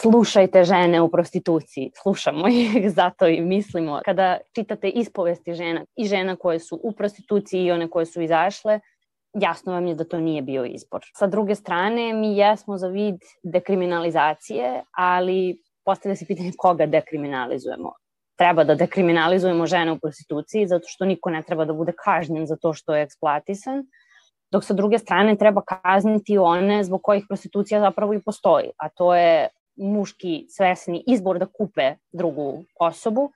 slušajte 0.00 0.64
žene 0.64 1.00
u 1.00 1.10
prostituciji. 1.10 1.90
Slušamo 2.02 2.48
ih, 2.60 2.90
zato 2.90 3.26
i 3.26 3.40
mislimo. 3.40 4.00
Kada 4.04 4.38
čitate 4.54 4.88
ispovesti 4.88 5.54
žena 5.54 5.84
i 5.96 6.04
žena 6.04 6.36
koje 6.36 6.60
su 6.60 6.80
u 6.82 6.92
prostituciji 6.92 7.64
i 7.64 7.72
one 7.72 7.90
koje 7.90 8.06
su 8.06 8.22
izašle, 8.22 8.80
jasno 9.40 9.72
vam 9.72 9.86
je 9.86 9.94
da 9.94 10.04
to 10.04 10.20
nije 10.20 10.42
bio 10.42 10.64
izbor. 10.64 11.00
Sa 11.14 11.26
druge 11.26 11.54
strane, 11.54 12.12
mi 12.12 12.36
jesmo 12.36 12.78
za 12.78 12.88
vid 12.88 13.16
dekriminalizacije, 13.42 14.82
ali 14.90 15.58
postavlja 15.84 16.16
se 16.16 16.26
pitanje 16.26 16.52
koga 16.58 16.86
dekriminalizujemo. 16.86 17.92
Treba 18.36 18.64
da 18.64 18.74
dekriminalizujemo 18.74 19.66
žene 19.66 19.92
u 19.92 19.98
prostituciji 19.98 20.66
zato 20.66 20.84
što 20.88 21.04
niko 21.04 21.30
ne 21.30 21.42
treba 21.42 21.64
da 21.64 21.72
bude 21.72 21.92
kažnjen 22.04 22.46
za 22.46 22.56
to 22.56 22.72
što 22.72 22.94
je 22.94 23.02
eksploatisan, 23.02 23.86
dok 24.52 24.64
sa 24.64 24.74
druge 24.74 24.98
strane 24.98 25.36
treba 25.36 25.62
kazniti 25.62 26.38
one 26.38 26.84
zbog 26.84 27.00
kojih 27.02 27.24
prostitucija 27.28 27.80
zapravo 27.80 28.14
i 28.14 28.22
postoji, 28.22 28.70
a 28.76 28.88
to 28.88 29.14
je 29.14 29.48
muški 29.76 30.46
svesni 30.48 31.04
izbor 31.06 31.38
da 31.38 31.46
kupe 31.46 31.94
drugu 32.12 32.64
osobu 32.80 33.30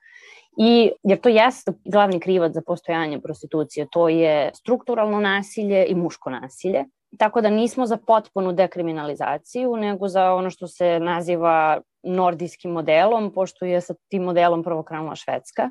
I, 0.57 0.91
jer 1.03 1.19
to 1.21 1.29
jeste 1.29 1.71
glavni 1.85 2.19
krivac 2.19 2.53
za 2.53 2.61
postojanje 2.61 3.19
prostitucije, 3.19 3.87
to 3.91 4.09
je 4.09 4.51
strukturalno 4.53 5.19
nasilje 5.19 5.85
i 5.87 5.95
muško 5.95 6.29
nasilje. 6.29 6.85
Tako 7.17 7.41
da 7.41 7.49
nismo 7.49 7.85
za 7.85 7.97
potpunu 7.97 8.53
dekriminalizaciju, 8.53 9.75
nego 9.75 10.07
za 10.07 10.33
ono 10.33 10.49
što 10.49 10.67
se 10.67 10.99
naziva 10.99 11.81
nordijskim 12.03 12.71
modelom, 12.71 13.31
pošto 13.33 13.65
je 13.65 13.81
sa 13.81 13.93
tim 14.09 14.23
modelom 14.23 14.63
prvo 14.63 14.83
krenula 14.83 15.15
Švedska. 15.15 15.69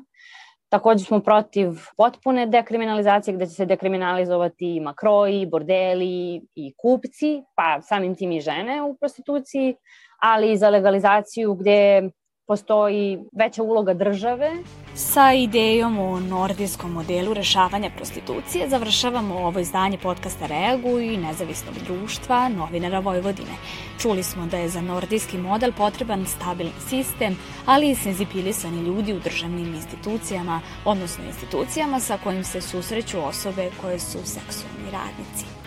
Takođe 0.69 1.05
smo 1.05 1.19
protiv 1.19 1.71
potpune 1.97 2.45
dekriminalizacije 2.45 3.33
gde 3.35 3.45
će 3.45 3.53
se 3.53 3.65
dekriminalizovati 3.65 4.79
makroji, 4.79 5.45
bordeli 5.45 6.41
i 6.55 6.73
kupci, 6.77 7.43
pa 7.55 7.81
samim 7.81 8.15
tim 8.15 8.31
i 8.31 8.41
žene 8.41 8.81
u 8.81 8.95
prostituciji, 8.95 9.75
ali 10.21 10.51
i 10.51 10.57
za 10.57 10.69
legalizaciju 10.69 11.53
gde 11.53 12.09
postoji 12.47 13.19
veća 13.37 13.63
uloga 13.63 13.93
države. 13.93 14.51
Sa 14.95 15.33
idejom 15.33 15.99
o 15.99 16.19
nordijskom 16.19 16.91
modelu 16.91 17.33
rešavanja 17.33 17.89
prostitucije 17.95 18.69
završavamo 18.69 19.35
ovo 19.35 19.59
izdanje 19.59 19.97
podcasta 19.97 20.45
Reagu 20.47 20.99
i 20.99 21.17
nezavisnog 21.17 21.75
društva 21.87 22.49
novinara 22.49 22.99
Vojvodine. 22.99 23.55
Čuli 24.01 24.23
smo 24.23 24.45
da 24.45 24.57
je 24.57 24.69
za 24.69 24.81
nordijski 24.81 25.37
model 25.37 25.71
potreban 25.71 26.25
stabilni 26.25 26.73
sistem, 26.89 27.37
ali 27.65 27.89
i 27.89 27.95
senzibilisani 27.95 28.81
ljudi 28.81 29.13
u 29.13 29.19
državnim 29.19 29.73
institucijama, 29.75 30.61
odnosno 30.85 31.23
institucijama 31.25 31.99
sa 31.99 32.17
kojim 32.23 32.43
se 32.43 32.61
susreću 32.61 33.25
osobe 33.25 33.71
koje 33.81 33.99
su 33.99 34.17
seksualni 34.17 34.91
radnici. 34.91 35.60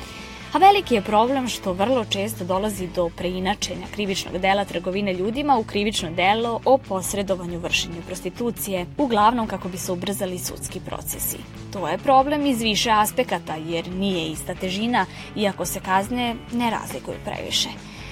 A 0.55 0.59
veliki 0.59 0.95
je 0.95 1.03
problem 1.03 1.49
što 1.49 1.73
vrlo 1.73 2.05
često 2.05 2.45
dolazi 2.45 2.87
do 2.95 3.09
preinačenja 3.17 3.87
krivičnog 3.95 4.39
dela 4.39 4.65
trgovine 4.65 5.15
ljudima 5.15 5.57
u 5.59 5.65
krivično 5.65 6.11
delo 6.11 6.61
o 6.65 6.79
posredovanju 6.79 7.59
vršenju 7.59 8.03
prostitucije, 8.07 8.87
uglavnom 8.99 9.47
kako 9.47 9.69
bi 9.69 9.79
se 9.79 9.93
ubrzali 9.93 10.39
sudski 10.39 10.81
procesi. 10.81 11.39
To 11.73 11.89
je 11.89 11.99
problem 11.99 12.47
iz 12.47 12.63
više 12.63 12.91
aspekata 12.91 13.57
jer 13.67 13.89
nije 13.89 14.31
ista 14.31 14.55
težina, 14.55 15.07
iako 15.37 15.67
se 15.67 15.81
kazne 15.81 16.35
ne 16.53 16.71
razlikuju 16.71 17.17
previše. 17.25 17.69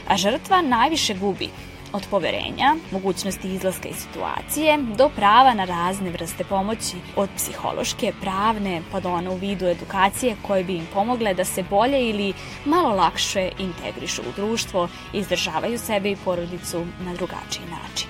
A 0.08 0.16
žrtva 0.16 0.62
najviše 0.62 1.14
gubi, 1.14 1.48
od 1.92 2.06
poverenja, 2.10 2.76
mogućnosti 2.90 3.54
izlaska 3.54 3.88
iz 3.88 3.96
situacije, 3.96 4.78
do 4.96 5.08
prava 5.08 5.54
na 5.54 5.64
razne 5.64 6.10
vrste 6.10 6.44
pomoći, 6.44 6.96
od 7.16 7.28
psihološke, 7.36 8.12
pravne, 8.20 8.82
pa 8.92 9.00
do 9.00 9.10
ona 9.10 9.30
u 9.30 9.36
vidu 9.36 9.66
edukacije 9.66 10.36
koje 10.42 10.64
bi 10.64 10.76
im 10.76 10.86
pomogle 10.94 11.34
da 11.34 11.44
se 11.44 11.62
bolje 11.62 12.08
ili 12.08 12.32
malo 12.64 12.94
lakše 12.94 13.50
integrišu 13.58 14.22
u 14.22 14.32
društvo 14.36 14.88
i 15.12 15.18
izdržavaju 15.18 15.78
sebe 15.78 16.10
i 16.10 16.16
porodicu 16.24 16.86
na 17.00 17.14
drugačiji 17.14 17.66
način. 17.70 18.08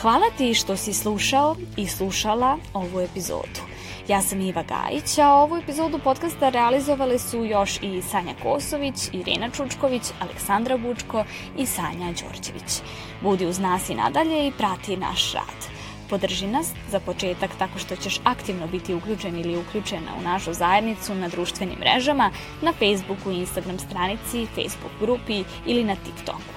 Hvala 0.00 0.26
ti 0.38 0.54
što 0.54 0.76
si 0.76 0.92
slušao 0.92 1.56
i 1.76 1.86
slušala 1.86 2.58
ovu 2.72 3.00
epizodu. 3.00 3.60
Ja 4.08 4.22
sam 4.22 4.40
Iva 4.40 4.62
Gajić, 4.62 5.18
a 5.18 5.32
ovu 5.32 5.56
epizodu 5.56 5.98
podcasta 5.98 6.48
realizovale 6.48 7.18
su 7.18 7.44
još 7.44 7.78
i 7.82 8.02
Sanja 8.02 8.34
Kosović, 8.42 8.94
Irena 9.12 9.50
Čučković, 9.50 10.02
Aleksandra 10.20 10.76
Bučko 10.76 11.24
i 11.58 11.66
Sanja 11.66 12.06
Đorđević. 12.06 12.82
Budi 13.22 13.46
uz 13.46 13.58
nas 13.58 13.90
i 13.90 13.94
nadalje 13.94 14.46
i 14.46 14.52
prati 14.52 14.96
naš 14.96 15.32
rad. 15.32 15.68
Podrži 16.10 16.46
nas 16.46 16.72
za 16.90 17.00
početak 17.00 17.50
tako 17.58 17.78
što 17.78 17.96
ćeš 17.96 18.20
aktivno 18.24 18.66
biti 18.66 18.94
uključen 18.94 19.40
ili 19.40 19.56
uključena 19.56 20.10
u 20.20 20.22
našu 20.22 20.52
zajednicu 20.52 21.14
na 21.14 21.28
društvenim 21.28 21.78
mrežama, 21.78 22.30
na 22.62 22.72
Facebooku 22.72 23.30
Instagram 23.30 23.78
stranici, 23.78 24.46
Facebook 24.46 24.92
grupi 25.00 25.44
ili 25.66 25.84
na 25.84 25.96
TikToku. 25.96 26.54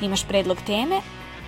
Imaš 0.00 0.28
predlog 0.28 0.58
teme? 0.66 1.00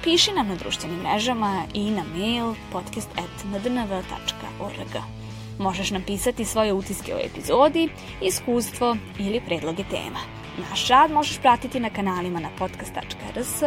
Piši 0.05 0.33
nam 0.33 0.49
na 0.49 0.55
društvenim 0.55 1.01
mrežama 1.01 1.63
i 1.75 1.91
na 1.91 2.05
mail 2.17 2.55
podcast.ndnv.org. 2.73 5.24
Možeš 5.59 5.91
nam 5.91 6.03
pisati 6.03 6.45
svoje 6.45 6.73
utiske 6.73 7.15
o 7.15 7.19
epizodi, 7.19 7.89
iskustvo 8.23 8.97
ili 9.19 9.41
predloge 9.47 9.85
tema. 9.91 10.21
Naš 10.71 10.89
rad 10.89 11.11
možeš 11.11 11.39
pratiti 11.39 11.81
na 11.81 11.91
kanalima 11.91 12.41
na 12.41 12.49
podcast.rs, 12.59 13.63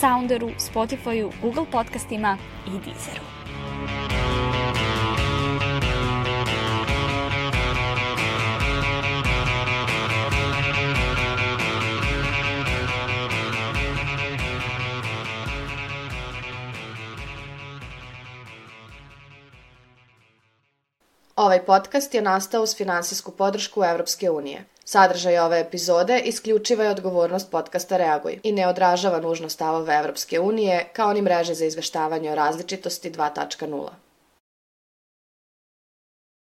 Sounderu, 0.00 0.50
Spotifyu, 0.58 1.30
Google 1.42 1.64
podcastima 1.72 2.38
i 2.66 2.70
Deezeru. 2.70 4.17
Ovaj 21.38 21.60
podcast 21.64 22.14
je 22.14 22.22
nastao 22.22 22.62
uz 22.62 22.76
finansijsku 22.76 23.30
podršku 23.30 23.84
Evropske 23.84 24.30
unije. 24.30 24.64
Sadržaj 24.84 25.38
ove 25.38 25.60
epizode 25.60 26.18
isključiva 26.24 26.84
je 26.84 26.90
odgovornost 26.90 27.50
podcasta 27.50 27.96
Reaguj 27.96 28.40
i 28.42 28.52
ne 28.52 28.68
odražava 28.68 29.20
nužno 29.20 29.48
stavove 29.48 29.94
Evropske 29.94 30.40
unije 30.40 30.88
kao 30.92 31.12
ni 31.12 31.22
mreže 31.22 31.54
za 31.54 31.64
izveštavanje 31.64 32.32
o 32.32 32.34
različitosti 32.34 33.10
2.0. 33.10 33.88